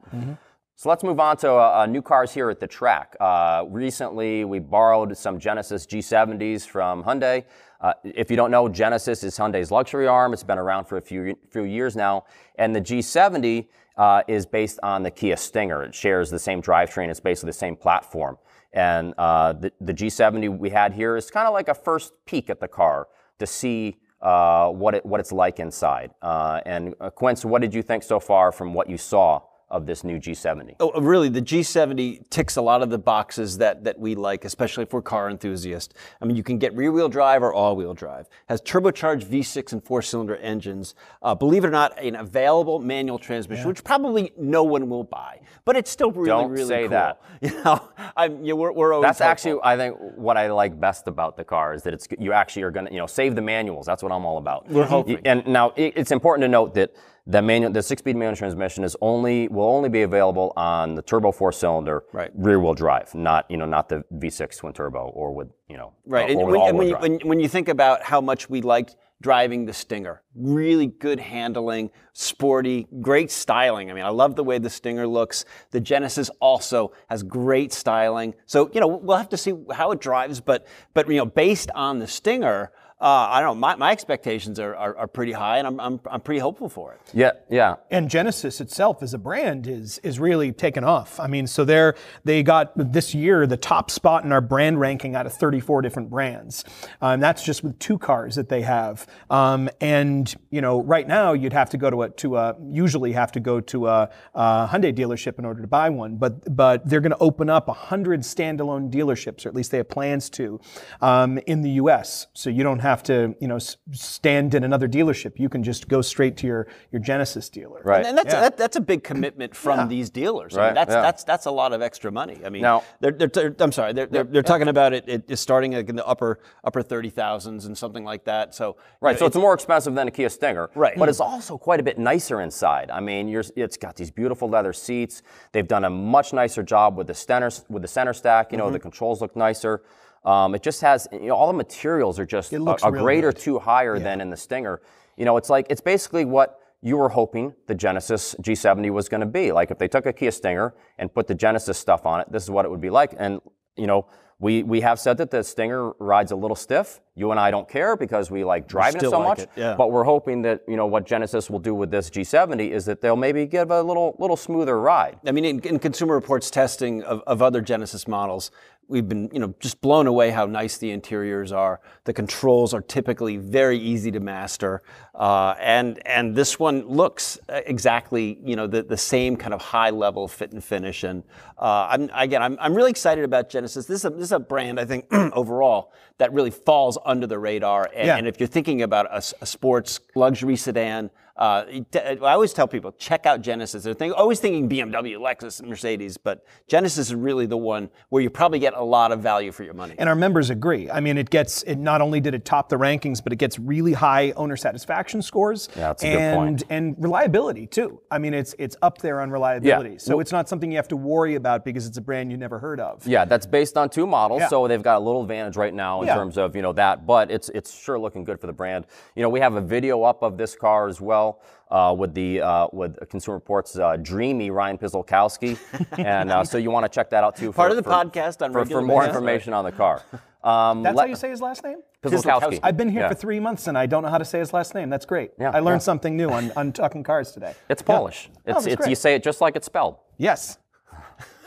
So 0.75 0.89
let's 0.89 1.03
move 1.03 1.19
on 1.19 1.37
to 1.37 1.51
uh, 1.51 1.81
uh, 1.81 1.85
new 1.85 2.01
cars 2.01 2.33
here 2.33 2.49
at 2.49 2.59
the 2.59 2.65
track. 2.65 3.15
Uh, 3.19 3.63
recently, 3.69 4.43
we 4.43 4.57
borrowed 4.57 5.15
some 5.15 5.39
Genesis 5.39 5.85
G70s 5.85 6.67
from 6.67 7.03
Hyundai. 7.03 7.43
Uh, 7.79 7.93
if 8.03 8.31
you 8.31 8.35
don't 8.35 8.49
know, 8.49 8.67
Genesis 8.67 9.23
is 9.23 9.37
Hyundai's 9.37 9.69
luxury 9.69 10.07
arm. 10.07 10.33
It's 10.33 10.43
been 10.43 10.57
around 10.57 10.85
for 10.85 10.97
a 10.97 11.01
few 11.01 11.37
few 11.51 11.63
years 11.63 11.95
now, 11.95 12.25
and 12.55 12.75
the 12.75 12.81
G70 12.81 13.67
uh, 13.97 14.23
is 14.27 14.47
based 14.47 14.79
on 14.81 15.03
the 15.03 15.11
Kia 15.11 15.37
Stinger. 15.37 15.83
It 15.83 15.93
shares 15.93 16.31
the 16.31 16.39
same 16.39 16.59
drivetrain. 16.59 17.09
It's 17.09 17.19
basically 17.19 17.49
the 17.49 17.53
same 17.53 17.75
platform. 17.75 18.39
And 18.73 19.13
uh, 19.19 19.53
the, 19.53 19.71
the 19.79 19.93
G70 19.93 20.57
we 20.57 20.71
had 20.71 20.93
here 20.93 21.15
is 21.15 21.29
kind 21.29 21.45
of 21.47 21.53
like 21.53 21.67
a 21.67 21.75
first 21.75 22.13
peek 22.25 22.49
at 22.49 22.59
the 22.59 22.67
car 22.67 23.09
to 23.37 23.45
see 23.45 23.97
what 24.19 24.95
it 24.95 25.05
what 25.05 25.19
it's 25.19 25.31
like 25.31 25.59
inside. 25.59 26.11
And 26.23 26.95
Quince, 27.13 27.45
what 27.45 27.61
did 27.61 27.75
you 27.75 27.83
think 27.83 28.01
so 28.01 28.19
far 28.19 28.51
from 28.51 28.73
what 28.73 28.89
you 28.89 28.97
saw 28.97 29.43
of 29.73 29.85
this 29.87 30.03
new 30.03 30.19
G70? 30.19 30.75
Oh, 30.79 31.01
really, 31.01 31.29
the 31.29 31.41
G70 31.41 32.29
ticks 32.29 32.55
a 32.57 32.61
lot 32.61 32.83
of 32.83 32.89
the 32.91 32.99
boxes 32.99 33.57
that, 33.57 33.83
that 33.83 33.99
we 33.99 34.13
like, 34.13 34.45
especially 34.45 34.83
if 34.83 34.93
we're 34.93 35.01
car 35.01 35.29
enthusiasts. 35.29 35.93
I 36.21 36.25
mean, 36.25 36.37
you 36.37 36.43
can 36.43 36.59
get 36.59 36.75
rear-wheel 36.75 37.09
drive 37.09 37.41
or 37.41 37.53
all-wheel 37.53 37.95
drive. 37.95 38.27
Has 38.47 38.61
turbocharged 38.61 39.25
V6 39.25 39.73
and 39.73 39.83
four-cylinder 39.83 40.37
engines. 40.37 40.93
Uh, 41.23 41.33
believe 41.33 41.63
it 41.63 41.67
or 41.67 41.71
not, 41.71 41.99
an 42.01 42.15
available 42.15 42.79
manual 42.79 43.17
transmission, 43.17 43.67
which 43.67 43.83
probably 43.83 44.31
no 44.37 44.63
one 44.63 44.87
will 44.87 45.03
buy, 45.03 45.39
but 45.65 45.75
it's 45.75 45.89
still 45.89 46.11
really, 46.11 46.27
Don't 46.27 46.51
really 46.51 46.67
say 46.67 46.81
cool. 46.81 46.89
that. 46.89 47.21
You 47.43 47.61
know, 47.61 47.89
I'm, 48.15 48.39
you 48.45 48.53
know, 48.53 48.55
we're, 48.55 48.71
we're 48.71 48.93
always 48.93 49.05
That's 49.05 49.19
actually. 49.19 49.59
I 49.63 49.75
think, 49.75 49.97
what 50.15 50.37
I 50.37 50.49
like 50.49 50.79
best 50.79 51.09
about 51.09 51.35
the 51.35 51.43
car 51.43 51.73
is 51.73 51.83
that 51.83 51.93
it's 51.93 52.07
you 52.17 52.31
actually 52.31 52.63
are 52.63 52.71
going 52.71 52.85
to, 52.85 52.93
you 52.93 52.99
know, 52.99 53.05
save 53.05 53.35
the 53.35 53.41
manuals. 53.41 53.85
That's 53.85 54.01
what 54.01 54.13
I'm 54.13 54.23
all 54.23 54.37
about. 54.37 54.69
We're 54.69 54.85
hoping. 54.85 55.19
And 55.25 55.45
now 55.45 55.73
it's 55.75 56.11
important 56.11 56.43
to 56.43 56.47
note 56.47 56.73
that 56.75 56.95
the 57.25 57.41
manual, 57.41 57.71
the 57.71 57.81
six-speed 57.81 58.15
manual 58.15 58.35
transmission 58.35 58.83
is 58.83 58.97
only 59.01 59.47
will 59.47 59.69
only 59.69 59.89
be 59.89 60.01
available 60.01 60.51
on 60.57 60.95
the 60.95 61.01
turbo 61.01 61.31
four-cylinder 61.31 62.03
Right. 62.11 62.31
rear-wheel 62.35 62.73
drive, 62.73 63.15
not 63.15 63.49
you 63.49 63.57
know 63.57 63.65
not 63.65 63.87
the 63.89 64.03
V6 64.13 64.57
twin 64.57 64.73
turbo 64.73 65.07
or 65.09 65.33
with 65.33 65.49
you 65.69 65.77
know 65.77 65.93
Right. 66.05 66.29
uh, 66.29 66.39
And 66.39 66.49
when, 66.51 66.61
and 66.61 66.77
when, 66.77 66.87
you, 66.87 66.95
when, 66.97 67.19
when 67.23 67.39
you 67.39 67.47
think 67.47 67.69
about 67.69 68.03
how 68.03 68.19
much 68.19 68.49
we 68.49 68.61
liked 68.61 68.95
driving 69.21 69.65
the 69.65 69.71
Stinger, 69.71 70.21
really 70.35 70.87
good 70.87 71.17
handling, 71.17 71.89
sporty, 72.11 72.87
great 72.99 73.31
styling. 73.31 73.89
I 73.89 73.93
mean, 73.93 74.03
I 74.03 74.09
love 74.09 74.35
the 74.35 74.43
way 74.43 74.57
the 74.57 74.69
Stinger 74.69 75.07
looks. 75.07 75.45
The 75.71 75.79
Genesis 75.79 76.29
also 76.41 76.91
has 77.09 77.23
great 77.23 77.71
styling. 77.71 78.33
So, 78.47 78.69
you 78.73 78.81
know, 78.81 78.87
we'll 78.87 79.15
have 79.15 79.29
to 79.29 79.37
see 79.37 79.53
how 79.71 79.91
it 79.91 80.01
drives, 80.01 80.41
but, 80.41 80.67
but 80.93 81.07
you 81.07 81.15
know, 81.15 81.25
based 81.25 81.71
on 81.73 81.99
the 81.99 82.07
Stinger, 82.07 82.73
uh, 83.01 83.05
I 83.05 83.41
don't 83.41 83.55
know, 83.55 83.59
my, 83.59 83.75
my 83.75 83.91
expectations 83.91 84.59
are, 84.59 84.75
are, 84.75 84.97
are 84.97 85.07
pretty 85.07 85.31
high 85.33 85.57
and 85.57 85.67
I'm, 85.67 85.79
I'm, 85.79 85.99
I'm 86.09 86.21
pretty 86.21 86.39
hopeful 86.39 86.69
for 86.69 86.93
it. 86.93 87.01
yeah, 87.13 87.31
yeah. 87.49 87.75
and 87.91 88.09
Genesis 88.09 88.61
itself 88.61 89.03
as 89.03 89.13
a 89.13 89.17
brand 89.17 89.67
is 89.67 89.99
is 89.99 90.19
really 90.19 90.51
taken 90.51 90.83
off. 90.83 91.19
I 91.19 91.27
mean, 91.27 91.47
so 91.47 91.65
they're 91.65 91.95
they 92.23 92.43
got 92.43 92.71
this 92.75 93.13
year 93.13 93.45
the 93.45 93.57
top 93.57 93.91
spot 93.91 94.23
in 94.23 94.31
our 94.31 94.41
brand 94.41 94.79
ranking 94.79 95.15
out 95.15 95.25
of 95.25 95.33
34 95.33 95.81
different 95.81 96.09
brands. 96.09 96.63
Um, 97.01 97.19
that's 97.19 97.43
just 97.43 97.63
with 97.63 97.77
two 97.79 97.97
cars 97.97 98.35
that 98.35 98.49
they 98.49 98.61
have. 98.61 99.07
Um, 99.29 99.69
and 99.81 100.33
you 100.49 100.61
know, 100.61 100.81
right 100.81 101.07
now 101.07 101.33
you'd 101.33 101.53
have 101.53 101.69
to 101.71 101.77
go 101.77 101.89
to 101.89 102.03
a 102.03 102.09
to 102.09 102.37
a 102.37 102.55
usually 102.71 103.13
have 103.13 103.31
to 103.33 103.39
go 103.39 103.59
to 103.59 103.87
a, 103.87 104.09
a 104.33 104.67
Hyundai 104.71 104.93
dealership 104.93 105.39
in 105.39 105.45
order 105.45 105.61
to 105.61 105.67
buy 105.67 105.89
one. 105.89 106.17
But 106.17 106.55
but 106.55 106.87
they're 106.87 107.01
going 107.01 107.11
to 107.11 107.17
open 107.19 107.49
up 107.49 107.67
hundred 107.69 108.21
standalone 108.21 108.91
dealerships, 108.91 109.45
or 109.45 109.49
at 109.49 109.55
least 109.55 109.71
they 109.71 109.77
have 109.77 109.89
plans 109.89 110.29
to, 110.31 110.59
um, 111.01 111.37
in 111.39 111.61
the 111.61 111.71
U.S. 111.71 112.27
So 112.33 112.49
you 112.49 112.63
don't 112.63 112.79
have 112.83 113.01
to 113.03 113.35
you 113.41 113.47
know 113.47 113.57
stand 113.91 114.53
in 114.53 114.63
another 114.63 114.87
dealership. 114.87 115.39
You 115.39 115.49
can 115.49 115.63
just 115.63 115.87
go 115.87 116.01
straight 116.01 116.37
to 116.37 116.47
your 116.47 116.67
your 116.91 117.01
Genesis 117.01 117.49
dealer. 117.49 117.81
Right. 117.83 118.05
And 118.05 118.17
that's, 118.17 118.33
that, 118.33 118.57
that's 118.57 118.75
a 118.75 118.81
big 118.81 119.03
commitment 119.03 119.55
from 119.55 119.87
these 119.89 120.09
dealers. 120.09 120.55
I 120.55 120.57
mean, 120.57 120.65
Right, 120.67 120.75
that's, 120.75 120.91
yeah. 120.93 121.01
that's, 121.01 121.23
that's 121.23 121.45
a 121.47 121.51
lot 121.51 121.73
of 121.73 121.81
extra 121.81 122.11
money. 122.11 122.37
I 122.45 122.49
mean, 122.49 122.61
Now- 122.61 122.83
they're, 122.99 123.11
they're, 123.11 123.27
they're- 123.27 123.55
I'm 123.59 123.71
sorry, 123.71 123.93
they're, 123.93 124.05
they're, 124.05 124.23
they're 124.23 124.43
talking 124.43 124.67
about 124.67 124.93
it, 124.93 125.03
it 125.07 125.23
is 125.29 125.39
starting 125.39 125.71
like 125.73 125.89
in 125.89 125.95
the 125.95 126.05
upper, 126.05 126.39
upper 126.63 126.81
30,000s 126.83 127.65
and 127.65 127.77
something 127.77 128.03
like 128.03 128.23
that. 128.25 128.53
So, 128.55 128.77
Right, 129.01 129.17
so 129.17 129.25
it's 129.25 129.35
more 129.35 129.53
expensive 129.53 129.95
than 129.95 130.07
a 130.07 130.11
Kia 130.11 130.29
Stinger. 130.29 130.69
Right. 130.75 130.97
But 130.97 131.09
it's 131.09 131.19
also 131.19 131.57
quite 131.57 131.79
a 131.79 131.83
bit 131.83 131.97
nicer 131.97 132.41
inside. 132.41 132.91
I 132.91 132.99
mean, 132.99 133.27
you're, 133.27 133.43
it's 133.55 133.77
got 133.77 133.95
these 133.95 134.11
beautiful 134.11 134.47
leather 134.49 134.73
seats. 134.73 135.23
They've 135.51 135.67
done 135.67 135.83
a 135.85 135.89
much 135.89 136.33
nicer 136.33 136.63
job 136.63 136.97
with 136.97 137.07
the 137.07 137.13
center 137.15 137.49
with 137.69 137.81
the 137.81 137.87
center 137.87 138.13
stack. 138.13 138.51
You 138.51 138.57
know, 138.57 138.65
Mm-hmm. 138.65 138.73
the 138.73 138.79
controls 138.79 139.21
look 139.21 139.35
nicer. 139.35 139.83
Um, 140.25 140.55
it 140.55 140.63
just 140.63 140.81
has, 140.81 141.07
you 141.11 141.27
know, 141.27 141.35
all 141.35 141.47
the 141.47 141.53
materials 141.53 142.19
are 142.19 142.25
just 142.25 142.53
a, 142.53 142.77
a 142.85 142.91
grade 142.91 143.23
or 143.23 143.31
two 143.31 143.59
higher 143.59 143.99
than 143.99 144.21
in 144.21 144.29
the 144.29 144.37
Stinger. 144.37 144.81
You 145.17 145.25
know, 145.25 145.37
it's 145.37 145.49
like 145.49 145.67
it's 145.69 145.81
basically 145.81 146.25
what 146.25 146.59
you 146.81 146.97
were 146.97 147.09
hoping 147.09 147.53
the 147.67 147.75
Genesis 147.75 148.35
G70 148.41 148.89
was 148.91 149.09
going 149.09 149.21
to 149.21 149.27
be. 149.27 149.51
Like 149.51 149.71
if 149.71 149.77
they 149.77 149.87
took 149.87 150.05
a 150.05 150.13
Kia 150.13 150.31
Stinger 150.31 150.73
and 150.97 151.13
put 151.13 151.27
the 151.27 151.35
Genesis 151.35 151.77
stuff 151.77 152.05
on 152.05 152.21
it, 152.21 152.31
this 152.31 152.43
is 152.43 152.49
what 152.49 152.65
it 152.65 152.71
would 152.71 152.81
be 152.81 152.89
like. 152.89 153.13
And 153.17 153.41
you 153.75 153.87
know, 153.87 154.07
we 154.39 154.63
we 154.63 154.81
have 154.81 154.99
said 154.99 155.17
that 155.17 155.31
the 155.31 155.43
Stinger 155.43 155.91
rides 155.99 156.31
a 156.31 156.35
little 156.35 156.55
stiff. 156.55 156.99
You 157.15 157.31
and 157.31 157.39
I 157.39 157.51
don't 157.51 157.69
care 157.69 157.95
because 157.95 158.29
we 158.29 158.43
like 158.43 158.67
driving 158.67 159.01
it 159.01 159.09
so 159.09 159.19
like 159.19 159.27
much. 159.27 159.39
it, 159.39 159.49
yeah. 159.55 159.75
But 159.75 159.91
we're 159.91 160.03
hoping 160.03 160.41
that 160.41 160.61
you 160.67 160.75
know 160.75 160.85
what 160.85 161.05
Genesis 161.05 161.49
will 161.49 161.59
do 161.59 161.73
with 161.73 161.91
this 161.91 162.09
G70 162.09 162.71
is 162.71 162.85
that 162.85 162.99
they'll 162.99 163.15
maybe 163.15 163.45
give 163.45 163.71
a 163.71 163.81
little 163.81 164.15
little 164.19 164.35
smoother 164.35 164.79
ride. 164.79 165.19
I 165.25 165.31
mean, 165.31 165.45
in, 165.45 165.59
in 165.61 165.79
Consumer 165.79 166.15
Reports 166.15 166.51
testing 166.51 167.03
of, 167.03 167.21
of 167.25 167.41
other 167.41 167.61
Genesis 167.61 168.07
models, 168.07 168.51
we've 168.87 169.07
been, 169.07 169.29
you 169.33 169.39
know, 169.39 169.53
just 169.59 169.81
blown 169.81 170.07
away 170.07 170.29
how 170.29 170.45
nice 170.45 170.77
the 170.77 170.91
interiors 170.91 171.51
are. 171.51 171.79
The 172.03 172.13
controls 172.13 172.73
are 172.73 172.81
typically 172.81 173.37
very 173.37 173.77
easy 173.77 174.11
to 174.11 174.19
master, 174.19 174.81
uh, 175.15 175.55
and 175.59 176.05
and 176.07 176.35
this 176.35 176.59
one 176.59 176.87
looks 176.87 177.39
uh, 177.49 177.61
exactly, 177.65 178.39
you 178.43 178.55
know, 178.55 178.67
the, 178.67 178.83
the 178.83 178.97
same 178.97 179.35
kind 179.35 179.53
of 179.53 179.61
high 179.61 179.89
level 179.89 180.27
fit 180.27 180.51
and 180.51 180.63
finish. 180.63 181.03
And 181.03 181.23
uh, 181.57 181.87
I'm 181.89 182.09
again, 182.13 182.41
I'm, 182.41 182.57
I'm 182.59 182.73
really 182.73 182.91
excited 182.91 183.23
about 183.23 183.49
Genesis. 183.49 183.85
This 183.85 183.99
is 183.99 184.05
a, 184.05 184.09
this 184.09 184.23
is 184.25 184.31
a 184.31 184.39
brand 184.39 184.79
I 184.79 184.85
think 184.85 185.05
overall 185.13 185.91
that 186.17 186.31
really 186.33 186.51
falls 186.51 186.97
under 187.05 187.25
the 187.27 187.39
radar. 187.39 187.89
And, 187.95 188.07
Yeah. 188.07 188.17
and 188.17 188.27
if 188.27 188.39
you're 188.39 188.47
thinking 188.47 188.81
about 188.81 189.07
a 189.11 189.45
sports 189.45 189.99
luxury 190.15 190.55
sedan. 190.55 191.09
Uh, 191.35 191.65
I 191.95 192.15
always 192.21 192.53
tell 192.53 192.67
people 192.67 192.91
check 192.91 193.25
out 193.25 193.41
Genesis. 193.41 193.83
They're 193.83 193.95
think, 193.95 194.13
always 194.15 194.39
thinking 194.39 194.69
BMW, 194.69 195.17
Lexus, 195.17 195.63
Mercedes, 195.63 196.15
but 196.15 196.45
Genesis 196.67 197.07
is 197.07 197.15
really 197.15 197.47
the 197.47 197.57
one 197.57 197.89
where 198.09 198.21
you 198.21 198.29
probably 198.29 198.59
get 198.59 198.75
a 198.75 198.83
lot 198.83 199.11
of 199.11 199.19
value 199.21 199.51
for 199.51 199.63
your 199.63 199.73
money. 199.73 199.95
And 199.97 200.07
our 200.07 200.15
members 200.15 200.51
agree. 200.51 200.91
I 200.91 200.99
mean, 200.99 201.17
it 201.17 201.31
gets 201.31 201.63
it 201.63 201.77
not 201.77 202.01
only 202.01 202.19
did 202.19 202.35
it 202.35 202.45
top 202.45 202.69
the 202.69 202.75
rankings, 202.75 203.23
but 203.23 203.33
it 203.33 203.37
gets 203.37 203.57
really 203.57 203.93
high 203.93 204.29
owner 204.31 204.55
satisfaction 204.55 205.23
scores. 205.23 205.69
Yeah, 205.75 205.87
that's 205.87 206.03
a 206.03 206.11
good 206.11 206.19
and 206.19 206.35
point. 206.37 206.63
and 206.69 206.95
reliability 206.99 207.65
too. 207.65 207.99
I 208.11 208.19
mean, 208.19 208.35
it's 208.35 208.53
it's 208.59 208.77
up 208.83 208.99
there 208.99 209.19
on 209.19 209.31
reliability. 209.31 209.91
Yeah. 209.93 209.97
So 209.97 210.19
it's 210.19 210.31
not 210.31 210.47
something 210.47 210.69
you 210.71 210.77
have 210.77 210.87
to 210.89 210.97
worry 210.97 211.33
about 211.33 211.65
because 211.65 211.87
it's 211.87 211.97
a 211.97 212.01
brand 212.01 212.29
you 212.29 212.37
never 212.37 212.59
heard 212.59 212.79
of. 212.79 213.07
Yeah, 213.07 213.25
that's 213.25 213.47
based 213.47 213.75
on 213.75 213.89
two 213.89 214.05
models, 214.05 214.41
Yeah. 214.41 214.49
so 214.49 214.67
they've 214.67 214.83
got 214.83 214.97
a 214.97 215.03
little 215.03 215.23
advantage 215.23 215.57
right 215.57 215.73
now 215.73 216.01
in 216.01 216.07
Yeah. 216.07 216.15
terms 216.15 216.37
of 216.37 216.55
you 216.55 216.61
know 216.61 216.73
that. 216.73 217.07
But 217.07 217.31
it's 217.31 217.49
it's 217.49 217.73
sure 217.73 217.97
looking 217.97 218.23
good 218.23 218.39
for 218.39 218.45
the 218.45 218.53
brand. 218.53 218.85
You 219.15 219.23
know, 219.23 219.29
we 219.29 219.39
have 219.39 219.55
a 219.55 219.61
video 219.61 220.03
up 220.03 220.21
of 220.21 220.37
this 220.37 220.55
car 220.55 220.87
as 220.87 221.01
well. 221.01 221.22
Uh, 221.71 221.91
with 221.91 222.13
the 222.13 222.39
uh, 222.39 222.67
with 222.71 222.91
Consumer 223.09 223.35
Reports 223.35 223.79
uh, 223.79 223.97
dreamy 223.97 224.51
Ryan 224.51 224.77
Pszczolkowski, 224.77 225.57
and 225.97 226.29
uh, 226.31 226.43
so 226.43 226.59
you 226.59 226.69
want 226.69 226.83
to 226.85 226.89
check 226.97 227.09
that 227.09 227.23
out 227.23 227.35
too. 227.35 227.51
For, 227.51 227.55
Part 227.55 227.71
of 227.71 227.77
the 227.77 227.83
for- 227.83 227.89
podcast 227.89 228.43
on 228.45 228.51
for, 228.53 228.63
for 228.63 228.81
more 228.83 229.01
basis. 229.01 229.15
information 229.15 229.53
on 229.53 229.65
the 229.65 229.71
car. 229.71 230.03
Um, 230.43 230.83
That's 230.83 230.95
let- 230.95 231.03
how 231.05 231.09
you 231.09 231.15
say 231.15 231.29
his 231.31 231.41
last 231.41 231.63
name? 231.63 231.79
Pszczolkowski. 232.03 232.59
I've 232.61 232.77
been 232.77 232.89
here 232.89 233.01
Yeah. 233.01 233.09
for 233.09 233.15
three 233.15 233.39
months 233.39 233.65
and 233.67 233.75
I 233.77 233.85
don't 233.87 234.03
know 234.03 234.09
how 234.09 234.19
to 234.19 234.25
say 234.25 234.37
his 234.39 234.53
last 234.53 234.75
name. 234.75 234.89
That's 234.91 235.05
great. 235.05 235.31
Yeah, 235.39 235.49
I 235.51 235.61
learned 235.61 235.81
yeah. 235.81 235.89
something 235.91 236.15
new 236.15 236.29
on, 236.29 236.51
on 236.55 236.73
talking 236.73 237.01
cars 237.01 237.31
today. 237.31 237.53
It's 237.69 237.81
Yeah. 237.81 237.95
Polish. 237.95 238.29
Oh, 238.29 238.33
It's, 238.45 238.65
that's 238.65 238.67
it's 238.81 238.87
you 238.87 238.95
say 238.95 239.15
it 239.15 239.23
just 239.23 239.39
like 239.41 239.55
it's 239.55 239.65
spelled. 239.65 239.95
Yes. 240.17 240.59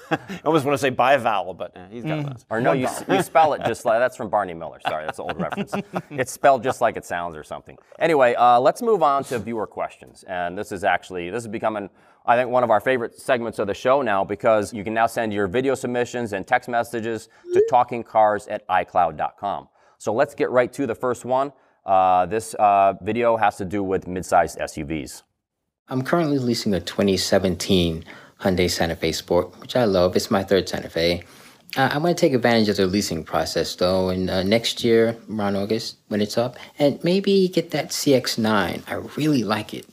I 0.10 0.40
almost 0.44 0.64
want 0.64 0.74
to 0.74 0.78
say 0.78 0.90
bivalve, 0.90 1.56
but 1.56 1.76
eh, 1.76 1.86
he's 1.90 2.04
got 2.04 2.18
Mm. 2.18 2.28
those. 2.32 2.44
Or 2.50 2.60
no, 2.60 2.72
you, 2.72 2.88
you 3.08 3.22
spell 3.22 3.52
it 3.54 3.62
just 3.66 3.84
like 3.86 3.98
that's 3.98 4.16
from 4.16 4.28
Barney 4.30 4.54
Miller. 4.54 4.78
Sorry, 4.86 5.04
that's 5.04 5.18
an 5.18 5.24
old 5.24 5.40
reference. 5.40 5.74
It's 6.10 6.32
spelled 6.32 6.62
just 6.62 6.80
like 6.80 6.96
it 6.96 7.04
sounds 7.04 7.36
or 7.36 7.42
something. 7.44 7.76
Anyway, 7.98 8.34
uh, 8.34 8.60
let's 8.60 8.82
move 8.82 9.02
on 9.02 9.24
to 9.24 9.38
viewer 9.38 9.66
questions. 9.66 10.24
And 10.28 10.56
this 10.56 10.72
is 10.72 10.84
actually 10.84 11.30
this 11.30 11.42
is 11.42 11.48
becoming 11.48 11.90
I 12.28 12.36
think 12.36 12.50
one 12.50 12.64
of 12.64 12.70
our 12.70 12.80
favorite 12.80 13.16
segments 13.18 13.58
of 13.60 13.66
the 13.68 13.74
show 13.74 14.02
now 14.02 14.24
because 14.24 14.72
you 14.74 14.82
can 14.82 14.92
now 14.94 15.06
send 15.06 15.32
your 15.32 15.46
video 15.46 15.74
submissions 15.76 16.32
and 16.32 16.44
text 16.46 16.68
messages 16.68 17.28
to 17.52 17.62
talkingcars 17.70 18.48
at 18.50 18.66
iCloud.com. 18.68 19.68
So 19.98 20.12
let's 20.12 20.34
get 20.34 20.50
right 20.50 20.72
to 20.72 20.86
the 20.86 20.94
first 20.94 21.24
one. 21.24 21.52
Uh, 21.84 22.26
this 22.26 22.54
uh, 22.54 22.94
video 23.00 23.36
has 23.36 23.56
to 23.58 23.64
do 23.64 23.82
with 23.84 24.08
mid-sized 24.08 24.58
SUVs. 24.58 25.22
I'm 25.88 26.02
currently 26.02 26.38
leasing 26.38 26.74
a 26.74 26.80
2017 26.80 28.04
Hyundai 28.40 28.70
Santa 28.70 28.96
Fe 28.96 29.12
Sport, 29.12 29.58
which 29.60 29.76
I 29.76 29.84
love. 29.84 30.16
It's 30.16 30.30
my 30.30 30.42
third 30.42 30.68
Santa 30.68 30.88
Fe. 30.88 31.22
Uh, 31.76 31.90
I'm 31.92 32.02
going 32.02 32.14
to 32.14 32.20
take 32.20 32.32
advantage 32.32 32.68
of 32.68 32.76
the 32.76 32.86
leasing 32.86 33.24
process, 33.24 33.74
though, 33.74 34.08
and 34.08 34.30
uh, 34.30 34.42
next 34.42 34.82
year, 34.84 35.16
around 35.30 35.56
August, 35.56 35.96
when 36.08 36.20
it's 36.20 36.38
up, 36.38 36.56
and 36.78 37.02
maybe 37.04 37.48
get 37.48 37.70
that 37.72 37.90
CX9. 37.90 38.82
I 38.86 38.94
really 39.16 39.44
like 39.44 39.74
it. 39.74 39.86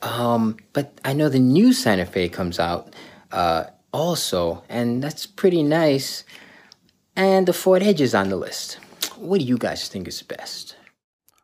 Um, 0.00 0.56
but 0.72 0.98
I 1.04 1.12
know 1.12 1.28
the 1.28 1.38
new 1.38 1.72
Santa 1.72 2.06
Fe 2.06 2.28
comes 2.28 2.58
out 2.58 2.94
uh, 3.32 3.64
also, 3.92 4.62
and 4.68 5.02
that's 5.02 5.26
pretty 5.26 5.62
nice. 5.62 6.24
And 7.16 7.48
the 7.48 7.52
Ford 7.52 7.82
Edge 7.82 8.00
is 8.00 8.14
on 8.14 8.28
the 8.28 8.36
list. 8.36 8.78
What 9.16 9.40
do 9.40 9.44
you 9.44 9.58
guys 9.58 9.88
think 9.88 10.06
is 10.06 10.22
best? 10.22 10.76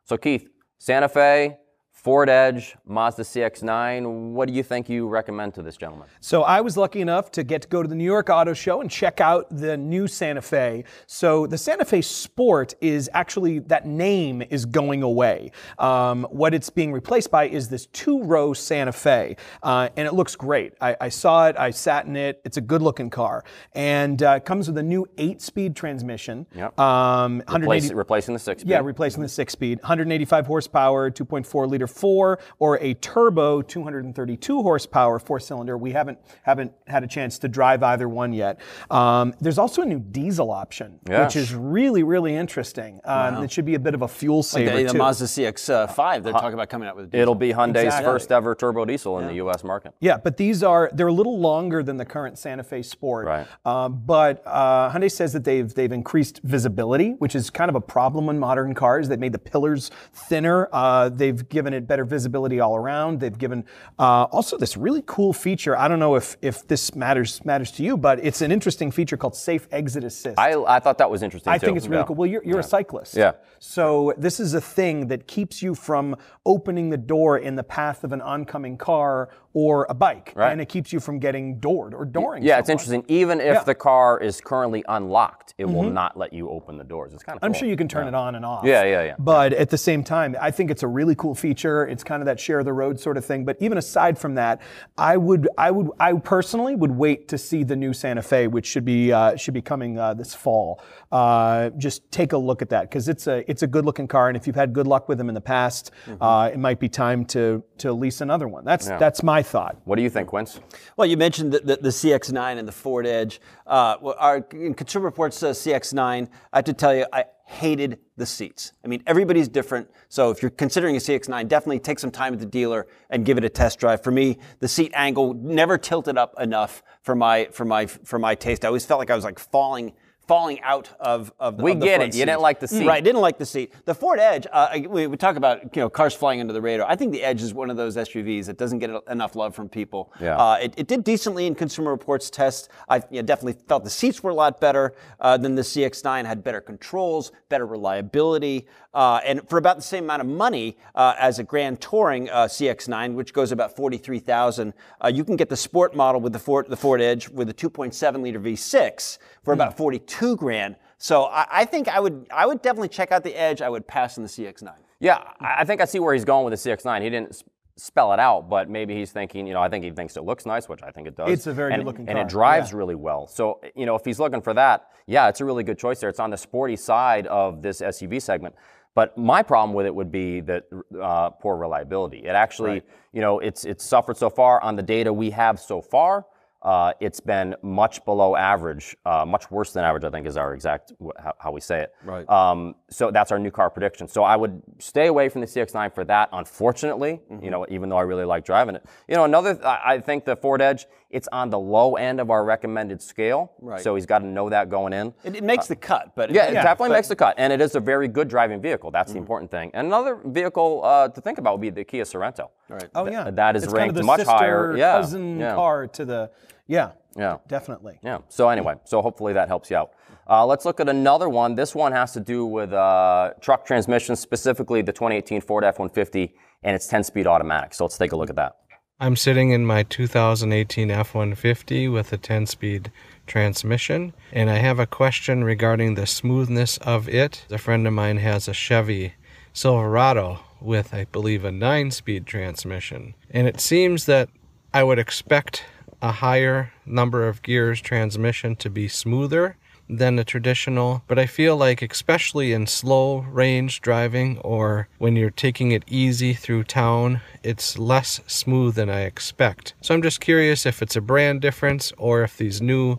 So 0.05 0.17
Keith, 0.17 0.49
Santa 0.79 1.09
Fe, 1.09 1.59
Ford 2.05 2.29
Edge, 2.29 2.77
Mazda 2.85 3.23
CX-9. 3.23 4.33
What 4.33 4.47
do 4.47 4.53
you 4.53 4.63
think 4.63 4.91
you 4.91 5.09
recommend 5.09 5.55
to 5.55 5.63
this 5.63 5.75
gentleman? 5.75 6.07
So 6.21 6.43
I 6.43 6.61
was 6.61 6.77
lucky 6.77 7.01
enough 7.01 7.31
to 7.31 7.43
get 7.43 7.63
to 7.63 7.69
go 7.69 7.83
to 7.83 7.89
the 7.89 7.95
New 7.95 8.05
York 8.05 8.29
Auto 8.29 8.53
Show 8.53 8.83
and 8.83 8.91
check 8.91 9.23
out 9.23 9.47
the 9.49 9.79
new 9.79 10.07
Santa 10.07 10.43
Fe. 10.43 10.85
So 11.07 11.47
the 11.47 11.57
Santa 11.57 11.87
Fe 11.87 12.03
Sport 12.03 12.75
is 12.83 13.09
actually 13.15 13.61
that 13.61 13.87
name 13.87 14.43
is 14.51 14.67
going 14.67 15.03
away. 15.03 15.51
Um, 15.79 16.25
what 16.25 16.53
it's 16.53 16.69
being 16.69 16.93
replaced 16.93 17.31
by 17.31 17.49
is 17.49 17.71
this 17.71 17.87
two-row 17.87 18.53
Santa 18.53 18.93
Fe, 18.93 19.37
uh, 19.63 19.89
and 19.97 20.07
it 20.07 20.13
looks 20.13 20.37
great. 20.37 20.75
I, 20.83 20.95
I 21.01 21.09
saw 21.09 21.47
it. 21.49 21.57
I 21.57 21.71
sat 21.71 22.05
in 22.05 22.17
it. 22.17 22.39
It's 22.45 22.59
a 22.59 22.61
good-looking 22.61 23.09
car, 23.09 23.47
and 23.73 24.23
uh, 24.23 24.33
it 24.33 24.45
comes 24.45 24.69
with 24.69 24.77
a 24.77 24.83
new 24.83 25.07
eight-speed 25.17 25.75
transmission. 25.75 26.45
Yep. 26.55 26.79
Um, 26.79 27.43
Replace, 27.49 27.91
replacing 27.93 28.35
the 28.35 28.41
six-speed. 28.41 28.71
yeah, 28.71 28.81
replacing 28.81 29.23
the 29.23 29.29
six 29.31 29.55
speed, 29.55 29.79
185 29.79 30.47
horsepower, 30.47 31.11
2.4 31.11 31.67
liter 31.67 31.87
four, 31.95 32.39
or 32.59 32.79
a 32.81 32.95
turbo 32.95 33.63
232 33.63 34.63
horsepower 34.63 35.19
four 35.19 35.39
cylinder. 35.41 35.79
We 35.79 35.93
haven't 35.93 36.19
haven't 36.43 36.73
had 36.87 37.05
a 37.05 37.07
chance 37.07 37.39
to 37.41 37.49
drive 37.49 37.83
either 37.83 38.09
one 38.09 38.33
yet. 38.33 38.61
Um, 38.91 39.35
there's 39.41 39.59
also 39.59 39.83
a 39.83 39.87
new 39.87 39.99
diesel 40.01 40.51
option, 40.51 40.99
Yeah. 41.09 41.25
which 41.25 41.37
is 41.37 41.55
really 41.55 42.03
really 42.03 42.35
interesting. 42.35 43.01
Um, 43.05 43.43
It 43.45 43.51
should 43.53 43.65
be 43.65 43.75
a 43.75 43.79
bit 43.79 43.95
of 43.95 44.03
a 44.03 44.09
fuel 44.09 44.43
saver 44.43 44.77
The, 44.77 44.85
the 44.85 44.93
too. 44.93 44.99
Mazda 44.99 45.25
CX-5, 45.27 46.23
they're 46.23 46.33
talking 46.33 46.55
about 46.55 46.69
coming 46.69 46.89
out 46.89 46.97
with. 46.97 47.07
a 47.07 47.09
diesel. 47.09 47.23
It'll 47.23 47.35
be 47.35 47.53
Hyundai's 47.53 47.85
Exactly. 47.85 48.05
first 48.13 48.33
ever 48.33 48.55
turbo 48.55 48.85
diesel 48.85 49.19
in 49.19 49.27
the 49.27 49.35
U.S. 49.35 49.63
market. 49.65 49.95
Yeah, 50.01 50.17
but 50.17 50.37
these 50.37 50.63
are 50.63 50.91
they're 50.93 51.09
a 51.09 51.13
little 51.13 51.39
longer 51.39 51.83
than 51.83 51.97
the 51.97 52.05
current 52.05 52.39
Santa 52.39 52.63
Fe 52.63 52.83
Sport. 52.83 53.27
Right. 53.27 53.47
Um, 53.65 54.03
but 54.05 54.43
uh, 54.47 54.91
Hyundai 54.91 55.11
says 55.11 55.33
that 55.33 55.45
they've 55.45 55.73
they've 55.75 55.93
increased 55.93 56.41
visibility, 56.45 57.11
which 57.19 57.35
is 57.35 57.51
kind 57.51 57.69
of 57.69 57.75
a 57.75 57.81
problem 57.81 58.29
in 58.29 58.39
modern 58.39 58.75
cars. 58.75 59.09
They've 59.09 59.19
made 59.19 59.33
the 59.33 59.39
pillars 59.39 59.91
thinner. 60.13 60.69
Uh, 60.73 61.09
they've 61.09 61.49
given 61.49 61.73
it 61.75 61.84
better 61.85 62.05
visibility 62.05 62.61
all 62.61 62.77
around. 62.77 63.21
They've 63.21 63.37
given 63.37 63.65
uh, 63.99 64.25
also 64.25 64.57
this 64.59 64.77
really 64.77 65.03
cool 65.07 65.33
feature. 65.33 65.77
I 65.77 65.89
don't 65.89 65.99
know 65.99 66.15
if 66.17 66.37
if 66.43 66.67
this 66.67 66.95
matters 66.95 67.45
matters 67.45 67.71
to 67.73 67.83
you, 67.83 67.97
but 67.97 68.25
it's 68.25 68.41
an 68.43 68.51
interesting 68.53 68.91
feature 68.91 69.17
called 69.17 69.37
Safe 69.37 69.69
Exit 69.71 70.05
Assist. 70.05 70.39
I, 70.39 70.55
I 70.65 70.81
thought 70.81 70.99
that 70.99 71.11
was 71.11 71.23
interesting 71.23 71.53
I 71.53 71.59
too. 71.59 71.67
think 71.67 71.77
it's 71.79 71.87
really 71.87 72.01
Yeah. 72.03 72.07
cool. 72.07 72.17
Well, 72.17 72.29
you're, 72.31 72.45
you're 72.45 72.61
a 72.61 72.63
cyclist. 72.63 73.15
Yeah. 73.17 73.33
So 73.59 74.13
this 74.19 74.41
is 74.41 74.55
a 74.55 74.61
thing 74.61 75.07
that 75.09 75.27
keeps 75.27 75.63
you 75.63 75.75
from 75.75 76.17
opening 76.45 76.91
the 76.91 76.97
door 76.97 77.39
in 77.39 77.55
the 77.57 77.63
path 77.63 78.05
of 78.05 78.13
an 78.13 78.21
oncoming 78.21 78.77
car 78.77 79.31
or 79.55 79.87
a 79.89 79.95
bike, 79.95 80.33
Right. 80.35 80.51
and 80.51 80.61
it 80.61 80.69
keeps 80.69 80.93
you 80.93 80.99
from 81.01 81.21
getting 81.21 81.59
doored 81.61 81.95
or 81.95 82.05
dooring. 82.05 82.41
Yeah, 82.43 82.59
it's 82.59 82.69
interesting. 82.69 83.05
Even 83.09 83.41
if 83.41 83.47
Yeah. 83.47 83.55
Mm-hmm. 83.55 83.65
the 83.67 83.75
car 83.77 84.19
is 84.21 84.41
currently 84.41 84.85
unlocked, 84.89 85.55
it 85.59 85.65
will 85.67 85.89
not 85.89 86.17
let 86.17 86.33
you 86.33 86.51
open 86.51 86.77
the 86.77 86.83
doors. 86.85 87.13
It's 87.15 87.23
kind 87.23 87.37
of. 87.39 87.45
I'm 87.45 87.53
sure 87.55 87.69
you 87.69 87.77
can 87.77 87.87
turn 87.89 88.09
it 88.09 88.15
on 88.15 88.35
and 88.35 88.45
off. 88.45 88.65
Yeah, 88.65 88.83
yeah, 88.83 89.03
yeah. 89.05 89.15
But 89.19 89.53
at 89.53 89.71
the 89.71 89.79
same 89.79 90.03
time, 90.03 90.37
I 90.41 90.51
think 90.51 90.71
it's 90.73 90.83
a 90.83 90.89
really 90.89 91.15
cool 91.15 91.35
feature. 91.37 91.87
It's 91.87 92.03
kind 92.03 92.21
of 92.21 92.27
that 92.27 92.41
share 92.41 92.65
the 92.65 92.73
road 92.73 92.99
sort 92.99 93.17
of 93.17 93.25
thing. 93.25 93.45
But 93.45 93.57
even 93.61 93.79
aside 93.79 94.19
from 94.19 94.35
that, 94.35 94.61
I 94.99 95.17
would, 95.17 95.49
I 95.57 95.71
would, 95.71 95.91
I 96.01 96.13
personally 96.15 96.75
would 96.75 96.91
wait 96.91 97.29
to 97.29 97.39
see 97.39 97.63
the 97.63 97.77
new 97.77 97.93
Santa 97.93 98.23
Fe, 98.23 98.49
which 98.49 98.67
should 98.67 98.85
be 98.85 99.13
uh, 99.13 99.37
should 99.37 99.55
be 99.55 99.63
coming 99.63 99.99
uh, 99.99 100.15
this 100.15 100.35
fall. 100.35 100.83
Uh, 101.15 101.71
just 101.79 102.11
take 102.11 102.33
a 102.33 102.37
look 102.37 102.61
at 102.61 102.69
that 102.71 102.83
because 102.91 103.07
it's 103.09 103.29
a 103.29 103.49
it's 103.49 103.63
a 103.63 103.69
good 103.69 103.85
looking 103.85 104.09
car, 104.09 104.27
and 104.29 104.37
if 104.37 104.49
you've 104.49 104.57
had 104.57 104.73
good 104.73 104.89
luck 104.89 105.09
with 105.09 105.17
them 105.17 105.29
in 105.29 105.35
the 105.35 105.41
past, 105.41 105.93
Mm-hmm. 106.07 106.21
uh, 106.23 106.49
it 106.49 106.59
might 106.59 106.81
be 106.81 106.89
time 106.89 107.25
to 107.27 107.63
to 107.79 107.93
lease 107.93 108.21
another 108.21 108.49
one. 108.49 108.65
That's 108.65 108.87
that's 108.89 109.23
my 109.23 109.41
thought. 109.41 109.77
What 109.85 109.95
do 109.97 110.03
you 110.03 110.11
think, 110.11 110.29
Quince? 110.29 110.59
Well, 110.97 111.07
you 111.07 111.17
mentioned 111.17 111.53
the, 111.53 111.61
the, 111.61 111.77
the 111.77 111.89
CX-9 111.91 112.59
and 112.59 112.67
the 112.67 112.73
Ford 112.73 113.07
Edge. 113.07 113.41
Uh, 113.65 113.97
our 114.19 114.41
Consumer 114.41 115.05
Reports 115.05 115.41
uh, 115.43 115.51
CX-9. 115.51 116.29
I 116.53 116.57
have 116.59 116.65
to 116.65 116.73
tell 116.73 116.95
you, 116.95 117.07
I 117.13 117.27
hated 117.47 118.01
the 118.17 118.27
seats. 118.27 118.73
I 118.85 118.89
mean, 118.89 119.03
everybody's 119.07 119.49
different. 119.49 119.89
So 120.09 120.31
if 120.33 120.43
you're 120.43 120.51
considering 120.51 120.97
a 120.97 120.99
CX-9, 120.99 121.47
definitely 121.47 121.79
take 121.79 121.99
some 122.01 122.11
time 122.11 122.33
at 122.35 122.41
the 122.41 122.47
dealer 122.47 122.87
and 123.11 123.25
give 123.25 123.39
it 123.39 123.45
a 123.45 123.49
test 123.49 123.79
drive. 123.79 124.03
For 124.03 124.11
me, 124.11 124.39
the 124.59 124.69
seat 124.69 124.91
angle 124.95 125.35
never 125.35 125.79
tilted 125.79 126.19
up 126.19 126.35
enough 126.41 126.83
for 127.03 127.15
my 127.15 127.45
for 127.53 127.65
my 127.65 127.87
for 127.87 128.19
my 128.19 128.35
taste. 128.35 128.65
I 128.65 128.69
always 128.69 128.85
felt 128.85 128.99
like 128.99 129.11
I 129.11 129.15
was 129.15 129.25
like 129.25 129.39
falling. 129.39 129.93
Falling 130.27 130.61
out 130.63 130.91
of, 131.01 131.33
of 131.39 131.59
the 131.59 131.63
We 131.63 131.73
of 131.73 131.81
the 131.81 131.87
get 131.87 132.01
it. 132.01 132.15
You 132.15 132.25
didn't 132.25 132.39
seat. 132.39 132.43
like 132.43 132.61
the 132.61 132.69
seat. 132.69 132.87
Right, 132.87 133.05
didn't 133.05 133.21
like 133.21 133.39
the 133.39 133.47
seat. 133.47 133.73
The 133.85 133.95
Ford 133.95 134.19
Edge, 134.19 134.47
uh, 134.53 134.79
we, 134.89 135.07
we 135.07 135.17
talk 135.17 135.37
about 135.37 135.77
you 135.77 135.83
know 135.83 135.91
cars 135.91 136.15
flying 136.15 136.41
under 136.41 136.53
the 136.53 136.63
radar. 136.63 136.89
I 136.89 136.97
think 136.97 137.13
the 137.13 137.23
Edge 137.23 137.43
is 137.43 137.53
one 137.53 137.71
of 137.71 137.77
those 137.77 137.97
SUVs 137.97 138.47
that 138.47 138.57
doesn't 138.57 138.79
get 138.79 138.91
enough 139.09 139.37
love 139.37 139.55
from 139.55 139.69
people. 139.69 140.13
Yeah. 140.21 140.37
Uh, 140.37 140.55
it, 140.57 140.75
it 140.77 140.87
did 140.87 141.05
decently 141.05 141.47
in 141.47 141.55
Consumer 141.55 141.91
Reports 141.91 142.31
test. 142.31 142.71
I 142.89 142.97
you 143.11 143.21
know, 143.21 143.23
definitely 143.23 143.61
felt 143.69 143.85
the 143.85 143.91
seats 143.91 144.23
were 144.23 144.31
a 144.31 144.35
lot 144.35 144.61
better 144.61 144.95
uh, 145.21 145.37
than 145.37 145.55
the 145.55 145.63
CX-9. 145.63 146.25
Had 146.25 146.43
better 146.43 146.61
controls, 146.61 147.33
better 147.49 147.67
reliability, 147.67 148.67
uh, 148.95 149.21
and 149.25 149.47
for 149.49 149.59
about 149.59 149.77
the 149.77 149.83
same 149.83 150.05
amount 150.05 150.23
of 150.23 150.29
money 150.29 150.77
uh, 150.95 151.15
as 151.19 151.39
a 151.39 151.45
Grand 151.45 151.81
Touring 151.81 152.31
uh, 152.31 152.45
CX-9, 152.45 153.15
which 153.15 153.33
goes 153.33 153.53
about 153.53 153.77
forty-three 153.77 154.21
thousand, 154.21 154.73
uh, 155.03 155.09
you 155.09 155.25
can 155.25 155.37
get 155.37 155.49
the 155.49 155.57
Sport 155.57 155.95
model 155.95 156.21
with 156.21 156.33
the 156.33 156.39
Ford 156.39 156.67
the 156.69 156.77
Ford 156.77 157.01
Edge 157.01 157.29
with 157.29 157.49
a 157.49 157.55
2.7 157.55 158.23
liter 158.23 158.41
V6 158.41 159.19
for 159.43 159.53
about 159.53 159.77
forty-two 160.15 160.37
grand. 160.37 160.77
So 160.99 161.25
I, 161.25 161.47
I 161.51 161.65
think 161.65 161.89
I 161.89 162.01
would 162.01 162.27
I 162.33 162.47
would 162.47 162.63
definitely 162.63 162.89
check 162.89 163.13
out 163.13 163.25
the 163.25 163.35
Edge. 163.35 163.63
I 163.63 163.69
would 163.69 163.87
pass 163.87 164.17
on 164.19 164.23
the 164.23 164.29
CX-9. 164.29 164.73
Yeah, 165.01 165.23
I 165.41 165.57
I 165.59 165.65
think 165.65 165.81
I 165.81 165.85
see 165.85 165.99
where 165.99 166.15
he's 166.15 166.25
going 166.25 166.45
with 166.45 166.63
the 166.63 166.71
CX-9. 166.71 167.03
He 167.03 167.11
didn't 167.11 167.43
spell 167.77 168.13
it 168.13 168.21
out, 168.21 168.49
but 168.49 168.71
maybe 168.71 168.95
he's 168.95 169.11
thinking, 169.11 169.49
you 169.49 169.53
know, 169.53 169.61
I 169.61 169.69
think 169.69 169.85
he 169.85 169.91
thinks 169.91 170.17
it 170.17 170.23
looks 170.23 170.47
nice, 170.47 170.69
which 170.69 170.83
I 170.85 170.93
think 170.93 171.09
it 171.09 171.17
does. 171.17 171.29
It's 171.29 171.49
a 171.49 171.53
very 171.53 171.73
and, 171.73 171.81
good-looking 171.81 172.09
And 172.09 172.17
it 172.19 172.29
drives 172.29 172.71
yeah. 172.71 172.79
really 172.79 172.95
well. 172.95 173.27
So, 173.27 173.61
you 173.75 173.85
know, 173.85 173.97
if 173.97 174.05
he's 174.05 174.21
looking 174.21 174.41
for 174.41 174.55
that, 174.55 174.91
yeah, 175.09 175.29
it's 175.29 175.41
a 175.41 175.45
really 175.45 175.65
good 175.65 175.77
choice 175.77 175.99
there. 175.99 176.09
It's 176.09 176.21
on 176.21 176.31
the 176.31 176.37
sporty 176.37 176.77
side 176.77 177.27
of 177.27 177.63
this 177.63 177.81
SUV 177.81 178.23
segment. 178.23 178.55
But 178.95 179.19
my 179.19 179.43
problem 179.43 179.75
with 179.75 179.87
it 179.87 179.95
would 179.95 180.13
be 180.13 180.41
that 180.43 180.67
uh, 181.03 181.31
poor 181.31 181.57
reliability. 181.57 182.19
It 182.19 182.29
actually, 182.29 182.83
you 183.13 183.21
know, 183.21 183.41
it's 183.41 183.65
it's 183.65 183.85
suffered 183.85 184.17
so 184.17 184.31
far 184.31 184.63
on 184.63 184.77
the 184.77 184.85
data 184.85 185.13
we 185.13 185.31
have 185.31 185.59
so 185.59 185.83
far. 185.83 186.27
Uh, 186.65 186.93
it's 186.99 187.21
been 187.21 187.55
much 187.63 188.03
below 188.07 188.35
average, 188.37 188.97
uh, 189.05 189.25
much 189.27 189.51
worse 189.51 189.73
than 189.75 189.85
average, 189.85 190.05
I 190.05 190.11
think 190.11 190.27
is 190.27 190.37
our 190.39 190.55
exact 190.55 190.93
wh- 190.99 191.11
how, 191.23 191.35
how 191.39 191.51
we 191.53 191.61
say 191.61 191.83
it. 191.83 191.95
Right. 192.05 192.27
Um, 192.29 192.75
so 192.89 193.11
that's 193.11 193.31
our 193.33 193.39
new 193.39 193.51
car 193.51 193.69
prediction. 193.69 194.09
So 194.09 194.25
I 194.25 194.35
would 194.37 194.63
stay 194.79 195.09
away 195.09 195.29
from 195.29 195.43
the 195.43 195.47
CX-9 195.47 195.95
for 195.95 196.05
that. 196.05 196.31
Unfortunately, 196.33 197.21
Mm-hmm. 197.31 197.45
you 197.45 197.51
know, 197.51 197.67
even 197.69 197.89
though 197.91 197.97
I 197.99 198.03
really 198.03 198.25
like 198.25 198.45
driving 198.45 198.75
it. 198.77 198.85
You 199.09 199.17
know, 199.17 199.25
another, 199.25 199.55
th- 199.55 199.65
I 199.65 199.95
I 199.95 200.01
think 200.01 200.25
the 200.25 200.37
Ford 200.37 200.63
Edge, 200.63 200.87
it's 201.15 201.29
on 201.33 201.49
the 201.49 201.59
low 201.59 201.95
end 201.95 202.21
of 202.21 202.29
our 202.31 202.45
recommended 202.45 203.01
scale. 203.01 203.53
Right. 203.61 203.81
So 203.81 203.95
he's 203.95 204.05
got 204.07 204.19
to 204.19 204.27
know 204.27 204.51
that 204.51 204.69
going 204.69 204.93
in. 204.93 205.15
It, 205.23 205.37
it 205.37 205.45
makes 205.45 205.67
the 205.69 205.77
cut, 205.77 206.13
but 206.17 206.31
Yeah, 206.31 206.47
it 206.47 206.53
definitely 206.55 206.89
but- 206.91 206.95
makes 206.97 207.09
the 207.09 207.17
cut, 207.17 207.35
and 207.39 207.53
it 207.53 207.61
is 207.61 207.75
a 207.77 207.81
very 207.81 208.09
good 208.09 208.29
driving 208.29 208.61
vehicle. 208.61 208.91
That's 208.91 209.11
Mm-hmm. 209.11 209.15
the 209.15 209.21
important 209.21 209.51
thing. 209.51 209.71
And 209.75 209.87
another 209.87 210.19
vehicle 210.25 210.83
uh, 210.85 211.09
to 211.09 211.21
think 211.21 211.39
about 211.39 211.55
would 211.55 211.61
be 211.63 211.71
the 211.71 211.85
Kia 211.85 212.05
Sorento. 212.05 212.49
Right. 212.69 212.89
Oh 212.95 213.05
Th- 213.05 213.13
yeah, 213.15 213.31
that 213.31 213.55
is 213.57 213.63
it's 213.65 213.73
kind 213.73 213.91
of 213.91 213.95
ranked 213.95 213.97
the 213.97 214.03
much 214.03 214.19
sister, 214.21 214.33
higher. 214.35 214.77
Yeah, 214.77 214.93
cousin 215.01 215.39
yeah. 215.41 215.55
car 215.55 215.87
to 215.87 216.05
the 216.05 216.31
yeah. 216.67 216.91
Yeah. 217.17 217.37
Definitely. 217.47 218.01
Yeah. 218.03 218.19
So 218.29 218.49
anyway, 218.49 218.75
so 218.85 219.01
hopefully 219.01 219.33
that 219.35 219.47
helps 219.49 219.71
you 219.71 219.77
out. 219.77 219.93
Uh, 220.29 220.45
let's 220.45 220.65
look 220.65 220.81
at 220.81 220.89
another 220.89 221.29
one. 221.29 221.55
This 221.55 221.75
one 221.75 221.93
has 221.93 222.13
to 222.15 222.21
do 222.21 222.45
with 222.47 222.73
uh, 222.73 223.35
truck 223.41 223.65
transmissions, 223.67 224.19
specifically 224.21 224.81
the 224.83 224.91
2018 224.93 225.43
Ford 225.43 225.63
F-150 225.65 226.33
and 226.63 226.75
its 226.75 226.89
10-speed 226.91 227.27
automatic. 227.27 227.75
So 227.75 227.85
let's 227.85 227.99
take 227.99 228.13
a 228.13 228.17
look 228.17 228.31
at 228.31 228.37
that. 228.37 228.57
I'm 229.01 229.17
sitting 229.17 229.51
in 229.51 229.67
my 229.67 229.83
2018 229.83 230.89
F 230.89 231.15
150 231.15 231.89
with 231.89 232.13
a 232.13 232.17
10 232.17 232.47
speed 232.47 232.93
transmission, 233.27 234.13
and 234.33 234.49
I 234.49 234.59
have 234.59 234.79
a 234.79 234.87
question 234.87 235.43
regarding 235.43 235.95
the 235.95 236.07
smoothness 236.07 236.79
of 236.79 237.09
it. 237.09 237.45
A 237.51 237.59
friend 237.59 237.89
of 237.89 237.93
mine 237.93 238.19
has 238.19 238.47
a 238.47 238.55
Chevy 238.55 239.15
Silverado 239.53 240.39
with, 240.61 240.95
I 240.95 241.07
believe, 241.07 241.45
a 241.45 241.51
9 241.51 241.91
speed 241.91 242.25
transmission, 242.25 243.15
and 243.31 243.49
it 243.49 243.61
seems 243.61 244.07
that 244.07 244.29
I 244.73 244.85
would 244.85 245.01
expect 245.01 245.65
a 246.01 246.13
higher 246.13 246.73
number 246.87 247.27
of 247.27 247.43
gears 247.43 247.81
transmission 247.81 248.55
to 248.57 248.71
be 248.71 248.87
smoother 248.87 249.57
than 249.89 250.19
a 250.19 250.25
traditional, 250.25 251.03
but 251.07 251.19
I 251.19 251.27
feel 251.27 251.57
like, 251.57 251.83
especially 251.83 252.53
in 252.53 252.67
slow 252.67 253.19
range 253.19 253.81
driving 253.81 254.39
or 254.39 254.89
when 254.99 255.17
you're 255.17 255.31
taking 255.31 255.73
it 255.73 255.85
easy 255.87 256.35
through 256.35 256.65
town, 256.65 257.21
it's 257.43 257.79
less 257.79 258.21
smooth 258.27 258.75
than 258.75 258.89
I 258.89 259.03
expect. 259.03 259.75
So 259.81 259.95
I'm 259.95 260.03
just 260.03 260.21
curious 260.21 260.67
if 260.67 260.83
it's 260.83 260.97
a 260.97 261.01
brand 261.01 261.41
difference 261.41 261.93
or 261.99 262.23
if 262.23 262.37
these 262.37 262.63
new 262.63 262.99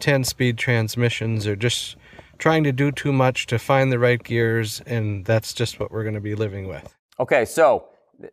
10 0.00 0.24
speed 0.24 0.58
transmissions 0.58 1.46
are 1.46 1.56
just 1.56 1.96
trying 2.38 2.64
to 2.64 2.72
do 2.72 2.92
too 2.92 3.12
much 3.12 3.46
to 3.46 3.58
find 3.58 3.90
the 3.90 3.98
right 3.98 4.22
gears, 4.22 4.82
and 4.86 5.24
that's 5.24 5.54
just 5.54 5.80
what 5.80 5.90
we're 5.90 6.02
going 6.02 6.14
to 6.14 6.20
be 6.20 6.34
living 6.34 6.68
with. 6.68 6.94
Okay, 7.18 7.44
so 7.44 7.88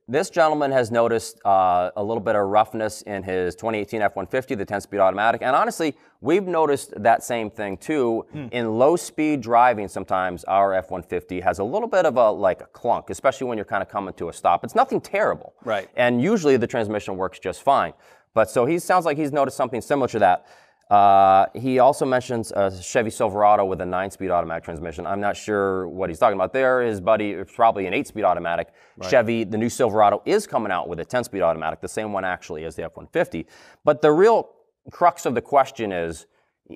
this 0.08 0.30
gentleman 0.30 0.72
has 0.72 0.92
noticed 0.92 1.40
uh, 1.46 1.92
a 1.96 2.04
little 2.04 2.22
bit 2.22 2.36
of 2.36 2.48
roughness 2.48 3.02
in 3.04 3.24
his 3.24 3.56
2018 3.56 4.02
F-150, 4.02 4.58
the 4.58 4.66
10-speed 4.66 5.00
automatic, 5.00 5.42
and 5.42 5.56
honestly, 5.56 5.96
we've 6.22 6.48
noticed 6.48 6.94
that 7.02 7.24
same 7.24 7.50
thing 7.50 7.78
too. 7.78 8.26
In 8.52 8.78
low-speed 8.78 9.42
driving, 9.42 9.88
sometimes 9.88 10.44
our 10.46 10.74
F-150 10.74 11.42
has 11.44 11.60
a 11.60 11.64
little 11.64 11.88
bit 11.88 12.06
of 12.06 12.18
a 12.18 12.32
like 12.32 12.62
a 12.62 12.66
clunk, 12.68 13.10
especially 13.10 13.48
when 13.48 13.58
you're 13.58 13.66
kind 13.66 13.82
of 13.84 13.90
coming 13.90 14.14
to 14.16 14.30
a 14.30 14.34
stop. 14.34 14.64
It's 14.64 14.76
nothing 14.76 15.02
terrible, 15.02 15.54
Right. 15.66 15.90
And 15.96 16.22
usually 16.22 16.58
the 16.58 16.68
transmission 16.68 17.18
works 17.18 17.40
just 17.40 17.62
fine. 17.62 17.94
But 18.34 18.50
so 18.50 18.66
he 18.66 18.80
sounds 18.80 19.06
like 19.06 19.18
he's 19.18 19.32
noticed 19.32 19.58
something 19.58 19.82
similar 19.82 20.08
to 20.10 20.20
that. 20.20 20.46
Uh, 20.90 21.48
he 21.56 21.80
also 21.80 22.06
mentions 22.06 22.52
a 22.52 22.70
Chevy 22.82 23.10
Silverado 23.10 23.66
with 23.66 23.82
a 23.82 23.86
nine-speed 23.86 24.30
automatic 24.30 24.64
transmission. 24.64 25.08
I'm 25.08 25.22
not 25.22 25.36
sure 25.36 25.88
what 25.88 26.10
he's 26.10 26.20
talking 26.20 26.36
about 26.36 26.54
there. 26.54 26.82
His 26.82 27.02
buddy, 27.02 27.32
it's 27.32 27.54
probably 27.54 27.88
an 27.88 27.94
eight-speed 27.94 28.24
automatic. 28.24 28.68
Chevy, 29.10 29.44
the 29.44 29.58
new 29.58 29.70
Silverado, 29.70 30.22
is 30.26 30.46
coming 30.46 30.72
out 30.72 30.88
with 30.88 31.00
a 31.00 31.06
10-speed 31.06 31.42
automatic, 31.42 31.82
the 31.82 31.88
same 31.88 32.14
one 32.14 32.26
actually 32.26 32.66
as 32.66 32.76
the 32.76 32.84
F-150. 32.84 33.46
But 33.84 34.02
the 34.02 34.12
real 34.12 34.50
crux 34.92 35.26
of 35.26 35.36
the 35.36 35.42
question 35.42 35.92
is, 35.92 36.28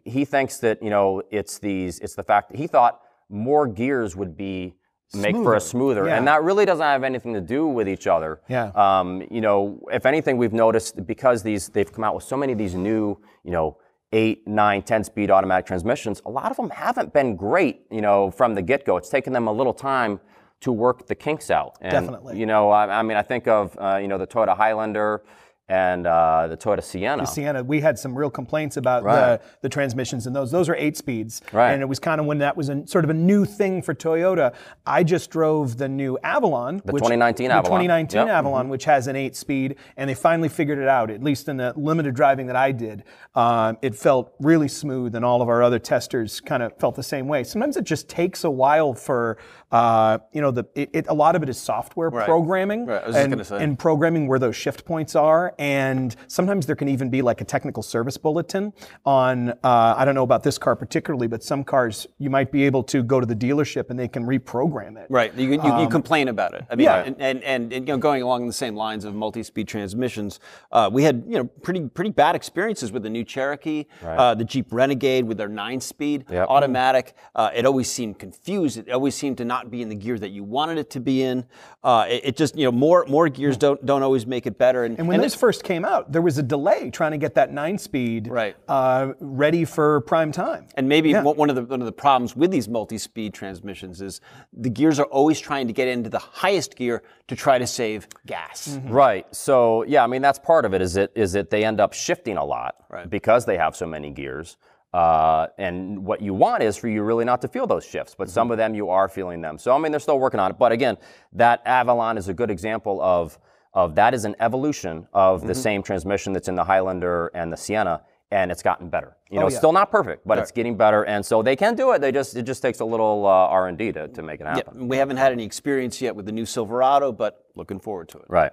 he 0.04 0.26
thinks 0.26 0.58
that 0.60 0.82
you 0.84 0.90
know 0.90 1.22
it's 1.32 1.60
these, 1.60 2.00
it's 2.00 2.16
the 2.16 2.24
fact 2.24 2.50
that 2.52 2.58
he 2.58 2.68
thought 2.68 3.02
more 3.30 3.68
gears 3.68 4.16
would 4.16 4.36
be 4.36 4.76
make 5.14 5.36
for 5.36 5.56
a 5.56 5.62
smoother, 5.62 6.08
yeah. 6.08 6.18
and 6.18 6.28
that 6.28 6.44
really 6.44 6.66
doesn't 6.66 6.84
have 6.84 7.04
anything 7.04 7.34
to 7.34 7.42
do 7.42 7.68
with 7.68 7.88
each 7.88 8.08
other. 8.08 8.42
Yeah. 8.50 8.72
Um, 8.76 9.24
you 9.32 9.42
know, 9.42 9.80
if 9.92 10.06
anything, 10.06 10.38
we've 10.38 10.54
noticed 10.54 11.06
because 11.06 11.44
these 11.44 11.70
they've 11.70 11.92
come 11.92 12.04
out 12.04 12.16
with 12.16 12.24
so 12.24 12.36
many 12.36 12.54
of 12.54 12.60
these 12.60 12.76
new, 12.76 13.18
you 13.44 13.52
know, 13.52 13.78
eight, 14.14 14.48
nine, 14.48 14.82
10 14.82 15.04
speed 15.04 15.30
automatic 15.32 15.66
transmissions. 15.66 16.22
A 16.26 16.30
lot 16.30 16.52
of 16.52 16.58
them 16.58 16.70
haven't 16.70 17.14
been 17.14 17.36
great, 17.36 17.82
you 17.92 18.02
know, 18.02 18.32
from 18.32 18.56
the 18.56 18.62
get 18.62 18.86
go. 18.86 18.98
It's 18.98 19.10
taken 19.10 19.34
them 19.34 19.48
a 19.48 19.52
little 19.52 19.74
time 19.74 20.20
to 20.62 20.72
work 20.72 21.08
the 21.08 21.16
kinks 21.16 21.52
out. 21.52 21.78
And, 21.82 21.92
Definitely. 21.92 22.40
You 22.40 22.46
know, 22.46 22.72
I, 22.72 23.00
I 23.00 23.04
mean, 23.04 23.18
I 23.18 23.22
think 23.22 23.48
of 23.48 23.78
uh, 23.80 24.00
you 24.02 24.08
know 24.08 24.18
the 24.18 24.28
Toyota 24.28 24.56
Highlander 24.56 25.24
and 25.70 26.08
uh, 26.08 26.48
the 26.48 26.56
Toyota 26.56 26.82
Sienna. 26.82 27.28
Sienna, 27.28 27.62
we 27.64 27.82
had 27.82 28.00
some 28.00 28.18
real 28.18 28.30
complaints 28.30 28.78
about 28.78 29.04
Right. 29.04 29.38
the, 29.38 29.42
the 29.64 29.70
transmissions 29.70 30.26
in 30.26 30.32
those. 30.34 30.50
Those 30.50 30.70
are 30.70 30.76
eight 30.76 30.96
speeds. 30.96 31.42
Right. 31.52 31.74
And 31.74 31.82
it 31.82 31.86
was 31.86 32.00
kind 32.00 32.22
of 32.22 32.26
when 32.28 32.38
that 32.38 32.56
was 32.56 32.70
a, 32.70 32.88
sort 32.88 33.04
of 33.04 33.10
a 33.10 33.14
new 33.14 33.44
thing 33.44 33.82
for 33.82 33.94
Toyota. 33.94 34.54
I 34.86 35.04
just 35.04 35.30
drove 35.30 35.78
the 35.78 35.90
new 35.90 36.18
Avalon. 36.24 36.78
The 36.86 36.94
2019 36.94 37.52
Avalon, 37.52 37.64
the 37.64 37.70
2019 37.70 38.18
Yep. 38.20 38.28
Avalon, 38.30 38.70
which 38.70 38.86
has 38.86 39.08
an 39.08 39.16
eight 39.18 39.36
speed, 39.36 39.76
and 39.98 40.10
they 40.10 40.14
finally 40.16 40.48
figured 40.50 40.78
it 40.80 40.88
out, 40.88 41.10
at 41.12 41.22
least 41.22 41.50
in 41.50 41.58
the 41.58 41.74
limited 41.76 42.16
driving 42.16 42.48
that 42.48 42.56
I 42.56 42.72
did. 42.72 43.04
Um, 43.36 43.78
it 43.82 43.94
felt 43.94 44.34
really 44.40 44.70
smooth, 44.70 45.16
and 45.16 45.26
all 45.26 45.42
of 45.42 45.50
our 45.50 45.62
other 45.62 45.80
testers 45.80 46.40
kind 46.40 46.64
of 46.64 46.78
felt 46.78 46.96
the 46.96 47.04
same 47.04 47.28
way. 47.28 47.44
Sometimes 47.44 47.76
it 47.76 47.84
just 47.84 48.08
takes 48.08 48.46
a 48.46 48.50
while 48.50 48.94
for, 48.94 49.38
uh, 49.72 50.20
you 50.32 50.42
know, 50.42 50.52
the 50.52 50.66
it, 50.76 50.90
it, 50.94 51.06
a 51.08 51.14
lot 51.14 51.36
of 51.36 51.44
it 51.44 51.50
is 51.50 51.58
software 51.58 52.10
programming. 52.10 52.86
Right, 52.86 53.04
I 53.04 53.08
was 53.08 53.16
just 53.16 53.52
and, 53.52 53.62
and 53.62 53.80
programming 53.80 54.28
where 54.28 54.40
those 54.40 54.56
shift 54.56 54.86
points 54.86 55.16
are. 55.16 55.54
And 55.60 56.16
sometimes 56.28 56.66
there 56.66 56.76
can 56.76 56.88
even 56.88 57.10
be 57.10 57.22
like 57.22 57.42
a 57.42 57.46
technical 57.46 57.84
service 57.84 58.18
bulletin 58.18 58.74
on, 59.06 59.50
uh, 59.50 59.96
I 59.98 60.06
don't 60.06 60.16
know 60.16 60.24
about 60.24 60.44
this 60.44 60.58
car 60.58 60.76
particularly, 60.76 61.28
but 61.28 61.44
some 61.44 61.64
cars 61.64 62.08
you 62.18 62.30
might 62.30 62.52
be 62.52 62.64
able 62.64 62.84
to 62.84 63.04
go 63.04 63.20
to 63.20 63.26
the 63.26 63.36
dealership 63.36 63.90
and 63.90 64.00
they 64.00 64.08
can 64.08 64.26
reprogram 64.26 64.98
it. 64.98 65.08
Right. 65.10 65.34
You, 65.34 65.50
you, 65.52 65.80
you 65.82 65.90
complain 65.90 66.28
about 66.28 66.54
it. 66.54 66.66
I 66.70 66.76
mean, 66.76 66.86
yeah. 66.86 67.04
and, 67.04 67.16
and, 67.20 67.44
and, 67.44 67.74
and, 67.74 67.88
you 67.88 67.94
know, 67.94 67.98
going 67.98 68.22
along 68.22 68.48
the 68.48 68.54
same 68.54 68.76
lines 68.76 69.06
of 69.06 69.16
multi-speed 69.16 69.68
transmissions, 69.68 70.40
uh, 70.72 70.90
we 70.92 71.04
had 71.04 71.24
you 71.28 71.38
know 71.38 71.46
pretty 71.46 71.82
pretty 71.90 72.12
bad 72.12 72.36
experiences 72.36 72.92
with 72.92 73.04
the 73.04 73.10
new 73.10 73.24
Cherokee, 73.24 73.86
uh, 74.04 74.36
the 74.36 74.44
Jeep 74.44 74.68
Renegade 74.72 75.26
with 75.26 75.38
their 75.38 75.50
nine-speed 75.50 76.26
Yep. 76.30 76.48
automatic. 76.50 77.16
Uh, 77.36 77.50
it 77.54 77.66
always 77.66 77.90
seemed 77.90 78.20
confused. 78.20 78.78
It 78.78 78.92
always 78.92 79.16
seemed 79.16 79.38
to 79.38 79.46
not 79.46 79.57
be 79.66 79.82
in 79.82 79.90
the 79.90 79.96
gear 79.96 80.18
that 80.20 80.30
you 80.30 80.44
wanted 80.44 80.78
it 80.78 80.90
to 80.92 81.00
be 81.00 81.24
in. 81.24 81.46
Uh, 81.84 82.06
it, 82.08 82.22
it 82.26 82.38
just 82.38 82.56
you 82.56 82.66
know 82.66 82.72
more 82.72 83.06
more 83.08 83.28
gears 83.30 83.58
don't 83.58 83.84
don't 83.86 84.04
always 84.04 84.26
make 84.28 84.46
it 84.46 84.58
better. 84.58 84.84
And, 84.84 84.98
And 85.00 85.08
when 85.08 85.20
those 85.22 85.36
first 85.36 85.64
came 85.64 85.84
out, 85.86 86.12
there 86.12 86.22
was 86.22 86.38
a 86.38 86.44
delay 86.44 86.90
trying 86.92 87.12
to 87.12 87.18
get 87.18 87.34
that 87.36 87.52
nine 87.52 87.78
speed 87.78 88.28
Right. 88.28 88.56
uh, 88.68 89.14
ready 89.20 89.66
for 89.66 90.02
prime 90.02 90.32
time. 90.32 90.68
And 90.76 90.88
maybe 90.88 91.14
one 91.14 91.36
one 91.38 91.50
of 91.50 91.56
the 91.56 91.64
one 91.64 91.82
of 91.82 91.86
the 91.86 91.92
problems 91.92 92.36
with 92.36 92.52
these 92.52 92.68
multi-speed 92.70 93.34
transmissions 93.34 94.02
is 94.02 94.22
the 94.54 94.70
gears 94.70 95.00
are 95.00 95.06
always 95.08 95.40
trying 95.40 95.68
to 95.68 95.74
get 95.74 95.88
into 95.88 96.10
the 96.10 96.20
highest 96.20 96.76
gear 96.76 97.04
to 97.28 97.36
try 97.36 97.58
to 97.58 97.68
save 97.68 98.08
gas. 98.26 98.80
Right. 98.86 99.26
So 99.36 99.84
yeah, 99.84 100.04
I 100.04 100.08
mean 100.08 100.22
that's 100.22 100.40
part 100.40 100.66
of 100.66 100.74
it. 100.74 100.82
Is 100.82 100.96
it 100.98 101.12
is 101.16 101.36
it 101.36 101.50
they 101.50 101.64
end 101.66 101.80
up 101.80 101.94
shifting 101.94 102.38
a 102.38 102.46
lot 102.46 102.76
Right. 102.90 103.10
because 103.10 103.46
they 103.46 103.58
have 103.58 103.76
so 103.76 103.86
many 103.86 104.12
gears. 104.12 104.58
Uh, 104.94 105.48
and 105.58 106.06
what 106.06 106.22
you 106.22 106.34
want 106.34 106.64
is 106.64 106.78
for 106.78 106.88
you 106.88 107.04
really 107.04 107.26
not 107.26 107.42
to 107.42 107.48
feel 107.48 107.68
those 107.68 107.86
shifts, 107.86 108.16
but 108.18 108.30
some 108.30 108.52
of 108.52 108.58
them 108.58 108.74
you 108.74 108.90
are 108.90 109.10
feeling 109.10 109.42
them. 109.42 109.58
So 109.58 109.74
I 109.74 109.78
mean 109.78 109.92
they're 109.92 110.00
still 110.00 110.20
working 110.20 110.40
on 110.40 110.52
it. 110.52 110.58
But 110.58 110.72
again, 110.72 110.98
that 111.34 111.62
Avalon 111.66 112.18
is 112.18 112.30
a 112.30 112.34
good 112.34 112.50
example 112.50 113.02
of 113.02 113.38
of 113.74 113.94
that 113.96 114.14
is 114.14 114.26
an 114.26 114.36
evolution 114.40 115.08
of 115.14 115.46
the 115.46 115.54
same 115.54 115.84
transmission 115.84 116.34
that's 116.34 116.48
in 116.48 116.56
the 116.56 116.64
Highlander 116.64 117.28
and 117.36 117.54
the 117.54 117.58
Sienna, 117.58 118.02
and 118.32 118.50
it's 118.52 118.64
gotten 118.64 118.90
better. 118.90 119.16
You 119.30 119.40
know, 119.40 119.46
it's 119.46 119.54
yeah. 119.54 119.60
still 119.60 119.74
not 119.74 119.92
perfect, 119.92 120.26
but 120.26 120.40
it's 120.40 120.52
getting 120.52 120.76
better. 120.76 121.04
And 121.04 121.24
so 121.24 121.44
they 121.44 121.56
can 121.56 121.76
do 121.76 121.92
it. 121.92 122.02
They 122.02 122.12
just 122.12 122.36
it 122.36 122.44
just 122.44 122.62
takes 122.62 122.80
a 122.80 122.86
little 122.86 123.26
uh, 123.26 123.30
R 123.30 123.68
and 123.68 123.78
D 123.78 123.92
to, 123.92 124.08
to 124.08 124.24
make 124.24 124.40
it 124.40 124.48
happen. 124.48 124.88
We 124.88 124.98
haven't 124.98 125.18
had 125.18 125.32
any 125.32 125.44
experience 125.44 126.02
yet 126.02 126.16
with 126.16 126.26
the 126.26 126.32
new 126.32 126.46
Silverado, 126.46 127.12
but 127.12 127.46
looking 127.56 127.80
forward 127.80 128.10
to 128.10 128.18
it. 128.20 128.26
Right. 128.30 128.52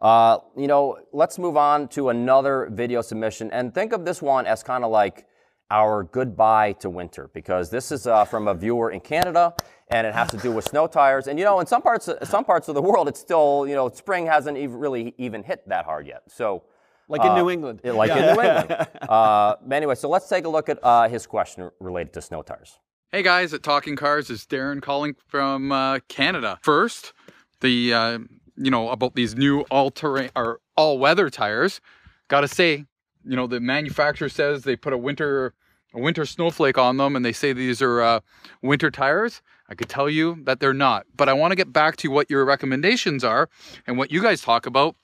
Uh, 0.00 0.38
you 0.56 0.66
know, 0.66 0.98
let's 1.12 1.38
move 1.38 1.56
on 1.56 1.88
to 1.88 2.08
another 2.08 2.68
video 2.72 3.00
submission 3.00 3.50
and 3.52 3.72
think 3.72 3.92
of 3.92 4.04
this 4.04 4.20
one 4.20 4.46
as 4.46 4.62
kind 4.62 4.82
of 4.82 4.90
like 4.90 5.26
our 5.70 6.04
goodbye 6.04 6.72
to 6.72 6.90
winter 6.90 7.30
because 7.34 7.70
this 7.70 7.90
is 7.90 8.06
uh, 8.06 8.24
from 8.24 8.48
a 8.48 8.54
viewer 8.54 8.90
in 8.90 9.00
Canada 9.00 9.54
and 9.88 10.06
it 10.06 10.14
has 10.14 10.30
to 10.30 10.36
do 10.36 10.52
with 10.52 10.68
snow 10.68 10.86
tires. 10.86 11.26
And 11.26 11.38
you 11.38 11.44
know, 11.44 11.60
in 11.60 11.66
some 11.66 11.82
parts, 11.82 12.08
some 12.24 12.44
parts 12.44 12.68
of 12.68 12.74
the 12.74 12.82
world, 12.82 13.08
it's 13.08 13.20
still 13.20 13.66
you 13.66 13.74
know, 13.74 13.88
spring 13.90 14.26
hasn't 14.26 14.56
even 14.56 14.76
really 14.76 15.14
even 15.18 15.42
hit 15.42 15.68
that 15.68 15.84
hard 15.84 16.06
yet. 16.06 16.22
So. 16.28 16.64
Like 17.06 17.22
in 17.22 17.34
New 17.34 17.50
England. 17.50 17.82
yeah, 17.84 17.92
Like 17.92 18.10
in 18.12 18.34
New 18.34 18.40
England. 18.42 18.88
Uh, 19.02 19.56
anyway, 19.70 19.94
so 19.94 20.08
let's 20.08 20.26
take 20.26 20.46
a 20.46 20.48
look 20.48 20.70
at 20.70 20.78
uh, 20.82 21.06
his 21.06 21.26
question 21.26 21.70
related 21.78 22.14
to 22.14 22.22
snow 22.22 22.40
tires. 22.40 22.78
Hey 23.12 23.22
guys, 23.22 23.54
at 23.54 23.62
Talking 23.62 23.94
Cars 23.94 24.28
is 24.28 24.44
Darren 24.44 24.82
calling 24.82 25.14
from 25.28 25.70
uh, 25.70 26.00
Canada. 26.08 26.58
First, 26.62 27.12
the 27.60 27.94
uh, 27.94 28.18
you 28.56 28.70
know 28.72 28.88
about 28.88 29.14
these 29.14 29.36
new 29.36 29.60
all-terrain 29.70 30.30
or 30.34 30.60
all-weather 30.76 31.30
tires. 31.30 31.80
Got 32.26 32.40
to 32.40 32.48
say, 32.48 32.86
you 33.24 33.36
know 33.36 33.46
the 33.46 33.60
manufacturer 33.60 34.28
says 34.28 34.64
they 34.64 34.76
put 34.76 34.92
a 34.92 34.98
winter 34.98 35.54
a 35.94 36.00
winter 36.00 36.26
snowflake 36.26 36.76
on 36.76 36.96
them, 36.96 37.14
and 37.16 37.24
they 37.24 37.32
say 37.32 37.52
these 37.52 37.80
are 37.80 38.02
uh, 38.02 38.20
winter 38.62 38.90
tires. 38.90 39.40
I 39.68 39.74
could 39.74 39.88
tell 39.88 40.10
you 40.10 40.42
that 40.44 40.60
they're 40.60 40.74
not. 40.74 41.06
But 41.16 41.28
I 41.28 41.32
want 41.32 41.52
to 41.52 41.56
get 41.56 41.72
back 41.72 41.96
to 41.98 42.08
what 42.08 42.28
your 42.28 42.44
recommendations 42.44 43.24
are 43.24 43.48
and 43.86 43.96
what 43.96 44.10
you 44.10 44.20
guys 44.20 44.42
talk 44.42 44.66
about 44.66 44.96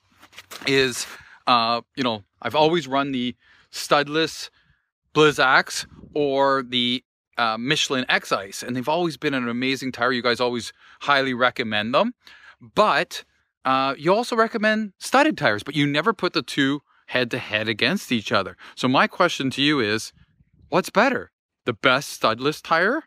is, 0.67 1.07
uh, 1.47 1.81
you 1.95 2.03
know, 2.03 2.23
I've 2.41 2.55
always 2.55 2.87
run 2.87 3.11
the 3.11 3.35
studless 3.71 4.49
Blizzaks 5.13 5.87
or 6.13 6.61
the 6.63 7.03
uh, 7.37 7.57
Michelin 7.57 8.05
X 8.09 8.31
Ice, 8.31 8.61
and 8.61 8.75
they've 8.75 8.89
always 8.89 9.17
been 9.17 9.33
an 9.33 9.47
amazing 9.47 9.91
tire. 9.91 10.11
You 10.11 10.21
guys 10.21 10.39
always 10.39 10.73
highly 11.01 11.33
recommend 11.33 11.93
them, 11.93 12.13
but 12.59 13.23
uh, 13.63 13.95
you 13.97 14.13
also 14.13 14.35
recommend 14.35 14.93
studded 14.99 15.37
tires, 15.37 15.63
but 15.63 15.75
you 15.75 15.87
never 15.87 16.13
put 16.13 16.33
the 16.33 16.41
two 16.41 16.81
head 17.11 17.29
to 17.31 17.37
head 17.37 17.67
against 17.67 18.11
each 18.11 18.31
other. 18.31 18.55
So 18.75 18.87
my 18.87 19.05
question 19.07 19.49
to 19.51 19.61
you 19.61 19.79
is, 19.79 20.13
what's 20.69 20.89
better, 20.89 21.31
the 21.65 21.73
best 21.73 22.07
studless 22.21 22.61
tire 22.61 23.03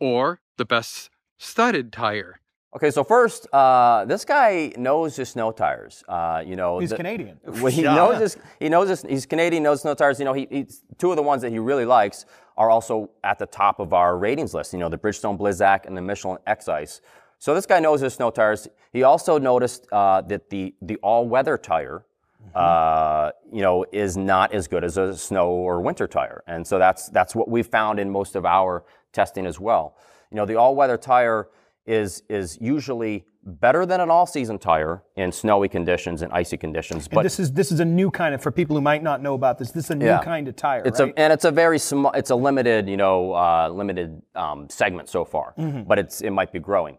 or 0.00 0.40
the 0.56 0.64
best 0.64 1.10
studded 1.38 1.92
tire? 1.92 2.40
Okay, 2.74 2.90
so 2.90 3.04
first, 3.04 3.46
uh, 3.52 4.04
this 4.04 4.24
guy 4.24 4.72
knows 4.76 5.16
his 5.16 5.28
snow 5.30 5.50
tires. 5.50 6.04
Uh, 6.08 6.42
you 6.46 6.56
know, 6.56 6.78
He's 6.78 6.90
the- 6.90 6.96
Canadian. 6.96 7.38
Well, 7.62 7.72
he 7.72 7.82
knows 7.82 8.20
his, 8.20 8.36
he 8.60 8.68
knows 8.68 8.88
his, 8.88 9.02
he's 9.02 9.24
Canadian, 9.26 9.62
knows 9.62 9.80
snow 9.82 9.94
tires. 9.94 10.18
You 10.18 10.24
know, 10.26 10.34
he, 10.34 10.46
he's, 10.50 10.82
two 10.98 11.10
of 11.10 11.16
the 11.16 11.22
ones 11.22 11.40
that 11.42 11.50
he 11.52 11.58
really 11.58 11.86
likes 11.86 12.26
are 12.56 12.68
also 12.70 13.10
at 13.22 13.38
the 13.38 13.46
top 13.46 13.80
of 13.80 13.92
our 13.92 14.18
ratings 14.18 14.52
list. 14.54 14.72
You 14.72 14.78
know, 14.78 14.88
the 14.88 14.98
Bridgestone 14.98 15.38
Blizzak 15.38 15.86
and 15.86 15.96
the 15.96 16.02
Michelin 16.02 16.38
X 16.46 16.68
Ice. 16.68 17.00
So 17.38 17.54
this 17.54 17.66
guy 17.66 17.80
knows 17.80 18.00
his 18.00 18.14
snow 18.14 18.30
tires. 18.30 18.66
He 18.92 19.02
also 19.02 19.38
noticed 19.38 19.86
uh, 19.92 20.22
that 20.22 20.48
the 20.50 20.74
the 20.80 20.96
all-weather 20.96 21.56
tire, 21.58 22.04
uh, 22.54 23.30
you 23.52 23.62
know, 23.62 23.84
is 23.92 24.16
not 24.16 24.52
as 24.54 24.66
good 24.68 24.84
as 24.84 24.96
a 24.98 25.16
snow 25.16 25.48
or 25.50 25.80
winter 25.80 26.06
tire, 26.06 26.42
and 26.46 26.66
so 26.66 26.78
that's 26.78 27.08
that's 27.08 27.34
what 27.34 27.48
we 27.48 27.62
found 27.62 27.98
in 27.98 28.10
most 28.10 28.36
of 28.36 28.44
our 28.46 28.84
testing 29.12 29.46
as 29.46 29.58
well. 29.60 29.96
You 30.30 30.36
know, 30.36 30.46
the 30.46 30.56
all-weather 30.56 30.96
tire 30.98 31.48
is 31.86 32.22
is 32.28 32.58
usually 32.60 33.24
better 33.48 33.86
than 33.86 34.00
an 34.00 34.10
all-season 34.10 34.58
tire 34.58 35.04
in 35.14 35.30
snowy 35.30 35.68
conditions 35.68 36.22
and 36.22 36.32
icy 36.32 36.56
conditions. 36.56 37.06
But 37.06 37.22
this 37.22 37.38
is 37.38 37.52
this 37.52 37.70
is 37.70 37.78
a 37.78 37.84
new 37.84 38.10
kind 38.10 38.34
of 38.34 38.42
for 38.42 38.50
people 38.50 38.74
who 38.74 38.82
might 38.82 39.02
not 39.04 39.22
know 39.22 39.34
about 39.34 39.56
this. 39.58 39.70
This 39.70 39.84
is 39.84 39.90
a 39.92 39.94
new 39.94 40.06
Yeah. 40.06 40.18
kind 40.22 40.48
of 40.48 40.56
tire, 40.56 40.82
It's 40.84 40.98
right? 40.98 41.12
a 41.16 41.18
and 41.20 41.32
it's 41.32 41.44
a 41.44 41.52
very 41.52 41.78
small. 41.78 42.10
It's 42.12 42.30
a 42.30 42.34
limited, 42.36 42.88
you 42.88 42.96
know, 42.96 43.32
uh, 43.34 43.68
limited 43.72 44.20
um, 44.34 44.68
segment 44.68 45.08
so 45.08 45.24
far, 45.24 45.54
Mm-hmm. 45.58 45.82
but 45.84 45.98
it's 45.98 46.20
it 46.22 46.30
might 46.30 46.52
be 46.52 46.58
growing. 46.58 46.98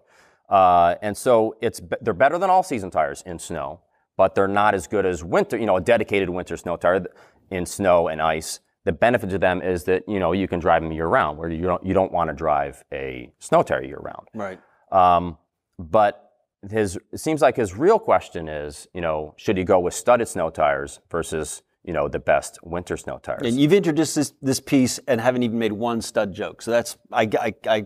Uh, 0.49 0.95
and 1.01 1.17
so 1.17 1.57
it's 1.61 1.81
they're 2.01 2.13
better 2.13 2.37
than 2.37 2.49
all 2.49 2.63
season 2.63 2.89
tires 2.89 3.21
in 3.25 3.37
snow, 3.37 3.81
but 4.17 4.35
they're 4.35 4.47
not 4.47 4.73
as 4.73 4.87
good 4.87 5.05
as 5.05 5.23
winter. 5.23 5.57
You 5.57 5.65
know, 5.65 5.77
a 5.77 5.81
dedicated 5.81 6.29
winter 6.29 6.57
snow 6.57 6.75
tire 6.75 7.05
in 7.49 7.65
snow 7.65 8.07
and 8.07 8.21
ice. 8.21 8.59
The 8.83 8.91
benefit 8.91 9.29
to 9.31 9.37
them 9.37 9.61
is 9.61 9.83
that 9.85 10.03
you 10.07 10.19
know 10.19 10.31
you 10.31 10.47
can 10.47 10.59
drive 10.59 10.81
them 10.81 10.91
year 10.91 11.07
round, 11.07 11.37
where 11.37 11.49
you 11.49 11.63
don't 11.63 11.85
you 11.85 11.93
don't 11.93 12.11
want 12.11 12.29
to 12.29 12.33
drive 12.33 12.83
a 12.91 13.31
snow 13.39 13.63
tire 13.63 13.83
year 13.83 13.99
round. 13.99 14.27
Right. 14.33 14.59
Um, 14.91 15.37
but 15.77 16.31
his 16.69 16.97
it 17.11 17.19
seems 17.19 17.41
like 17.41 17.55
his 17.55 17.75
real 17.75 17.99
question 17.99 18.47
is, 18.47 18.87
you 18.93 19.01
know, 19.01 19.33
should 19.37 19.57
he 19.57 19.63
go 19.63 19.79
with 19.79 19.93
studded 19.93 20.27
snow 20.27 20.49
tires 20.49 20.99
versus 21.11 21.61
you 21.83 21.93
know 21.93 22.07
the 22.07 22.19
best 22.19 22.59
winter 22.63 22.97
snow 22.97 23.19
tires? 23.21 23.41
And 23.45 23.59
you've 23.59 23.73
introduced 23.73 24.15
this, 24.15 24.33
this 24.41 24.59
piece 24.59 24.99
and 25.07 25.21
haven't 25.21 25.43
even 25.43 25.59
made 25.59 25.73
one 25.73 26.01
stud 26.01 26.33
joke. 26.33 26.61
So 26.61 26.71
that's 26.71 26.97
I, 27.11 27.29
I, 27.39 27.53
I 27.67 27.85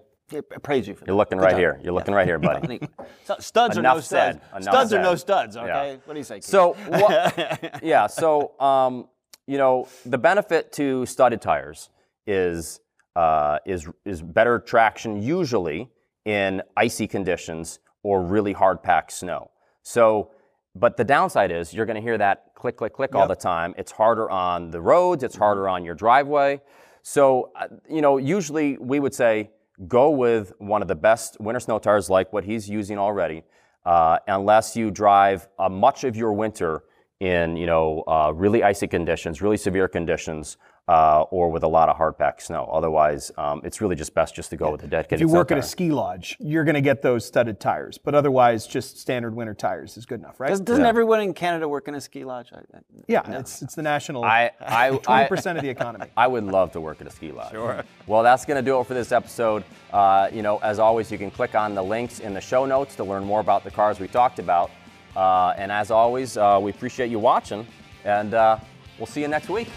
praise 0.63 0.87
you 0.87 0.93
for 0.93 1.01
that. 1.01 1.07
You're 1.07 1.15
looking 1.17 1.37
Good 1.37 1.43
right 1.43 1.51
job. 1.51 1.59
here. 1.59 1.79
You're 1.83 1.93
looking 1.93 2.13
right 2.13 2.27
here, 2.27 2.39
buddy. 2.39 2.63
Anyway, 2.63 2.89
so 3.25 3.35
studs 3.39 3.77
Enough 3.77 3.91
are 3.91 3.95
no 3.95 4.01
studs. 4.01 4.39
said. 4.39 4.41
Enough 4.51 4.63
studs 4.63 4.93
are 4.93 5.01
no 5.01 5.11
said. 5.15 5.19
studs. 5.19 5.57
Okay. 5.57 5.67
Yeah. 5.67 5.97
What 6.05 6.13
do 6.13 6.19
you 6.19 6.23
say? 6.23 6.35
Keith? 6.35 6.45
So, 6.45 6.73
what, 6.87 7.83
yeah. 7.83 8.07
So, 8.07 8.59
um, 8.59 9.07
you 9.47 9.57
know, 9.57 9.87
the 10.05 10.17
benefit 10.17 10.71
to 10.73 11.05
studded 11.05 11.41
tires 11.41 11.89
is 12.25 12.79
uh, 13.15 13.57
is 13.65 13.87
is 14.05 14.21
better 14.21 14.59
traction 14.59 15.21
usually 15.21 15.89
in 16.25 16.61
icy 16.77 17.07
conditions 17.07 17.79
or 18.03 18.23
really 18.23 18.53
hard 18.53 18.81
packed 18.81 19.11
snow. 19.11 19.51
So, 19.83 20.31
but 20.75 20.95
the 20.95 21.03
downside 21.03 21.51
is 21.51 21.73
you're 21.73 21.85
going 21.85 21.95
to 21.95 22.01
hear 22.01 22.17
that 22.17 22.53
click, 22.55 22.77
click, 22.77 22.93
click 22.93 23.15
all 23.15 23.27
the 23.27 23.35
time. 23.35 23.73
It's 23.77 23.91
harder 23.91 24.29
on 24.29 24.69
the 24.71 24.79
roads. 24.79 25.23
It's 25.23 25.35
harder 25.35 25.67
on 25.67 25.83
your 25.83 25.95
driveway. 25.95 26.61
So, 27.01 27.51
uh, 27.55 27.67
you 27.89 28.01
know, 28.01 28.17
usually 28.17 28.77
we 28.77 28.99
would 28.99 29.13
say 29.13 29.49
go 29.87 30.09
with 30.09 30.53
one 30.59 30.81
of 30.81 30.87
the 30.87 30.95
best 30.95 31.39
winter 31.39 31.59
snow 31.59 31.79
tires 31.79 32.09
like 32.09 32.31
what 32.33 32.43
he's 32.43 32.69
using 32.69 32.97
already, 32.97 33.43
uh, 33.85 34.17
unless 34.27 34.75
you 34.75 34.91
drive 34.91 35.47
uh, 35.57 35.69
much 35.69 36.03
of 36.03 36.15
your 36.15 36.33
winter 36.33 36.83
in, 37.21 37.55
you 37.55 37.67
know, 37.67 38.03
uh, 38.07 38.31
really 38.35 38.63
icy 38.63 38.87
conditions, 38.87 39.41
really 39.43 39.55
severe 39.57 39.87
conditions, 39.87 40.57
uh, 40.87 41.21
or 41.29 41.49
with 41.51 41.61
a 41.61 41.67
lot 41.67 41.87
of 41.87 41.95
hard 41.95 42.17
packed 42.17 42.41
snow. 42.41 42.67
Otherwise, 42.73 43.31
um, 43.37 43.61
it's 43.63 43.79
really 43.79 43.95
just 43.95 44.15
best 44.15 44.33
just 44.33 44.49
to 44.49 44.57
go 44.57 44.71
with 44.71 44.81
the 44.81 44.87
dedicated. 44.87 45.19
if 45.19 45.21
you 45.21 45.27
snow 45.29 45.37
work 45.37 45.51
at 45.51 45.59
a 45.59 45.61
ski 45.61 45.91
lodge, 45.91 46.35
you're 46.39 46.63
going 46.63 46.73
to 46.75 46.81
get 46.81 47.03
those 47.03 47.23
studded 47.23 47.59
tires, 47.59 47.99
but 47.99 48.15
otherwise, 48.15 48.65
just 48.65 48.97
standard 48.99 49.35
winter 49.35 49.53
tires 49.53 49.95
is 49.97 50.07
good 50.07 50.19
enough, 50.19 50.39
right? 50.39 50.49
Does, 50.49 50.61
doesn't 50.61 50.83
everyone 50.85 51.21
in 51.21 51.35
Canada 51.35 51.69
work 51.69 51.87
in 51.87 51.93
a 51.93 52.01
ski 52.01 52.25
lodge? 52.25 52.49
I- 52.53 52.57
I- 52.75 52.81
yeah, 53.07 53.39
it's 53.39 53.61
it's 53.61 53.75
the 53.75 53.83
national 53.83 54.23
I, 54.25 54.49
I, 54.59 54.89
twenty 55.03 55.07
I, 55.25 55.27
percent 55.27 55.59
of 55.59 55.63
the 55.63 55.69
economy. 55.69 56.07
I 56.17 56.25
would 56.25 56.43
love 56.43 56.71
to 56.71 56.81
work 56.81 56.99
at 57.01 57.07
a 57.07 57.11
ski 57.11 57.31
lodge. 57.31 57.51
Sure. 57.51 57.83
Well, 58.07 58.23
that's 58.23 58.45
going 58.45 58.57
to 58.57 58.67
do 58.67 58.79
it 58.79 58.87
for 58.87 58.95
this 58.95 59.11
episode. 59.11 59.63
Uh, 59.93 60.27
you 60.33 60.41
know, 60.41 60.57
as 60.57 60.79
always, 60.79 61.11
you 61.11 61.19
can 61.19 61.29
click 61.29 61.53
on 61.53 61.75
the 61.75 61.83
links 61.83 62.19
in 62.19 62.33
the 62.33 62.41
show 62.41 62.65
notes 62.65 62.95
to 62.95 63.03
learn 63.03 63.23
more 63.23 63.39
about 63.39 63.63
the 63.63 63.71
cars 63.71 63.99
we 63.99 64.07
talked 64.07 64.39
about. 64.39 64.71
Uh, 65.15 65.53
and 65.57 65.71
as 65.71 65.91
always, 65.91 66.37
uh, 66.37 66.59
we 66.61 66.71
appreciate 66.71 67.09
you 67.09 67.19
watching, 67.19 67.67
and 68.05 68.33
uh, 68.33 68.57
we'll 68.97 69.07
see 69.07 69.21
you 69.21 69.27
next 69.27 69.49
week. 69.49 69.67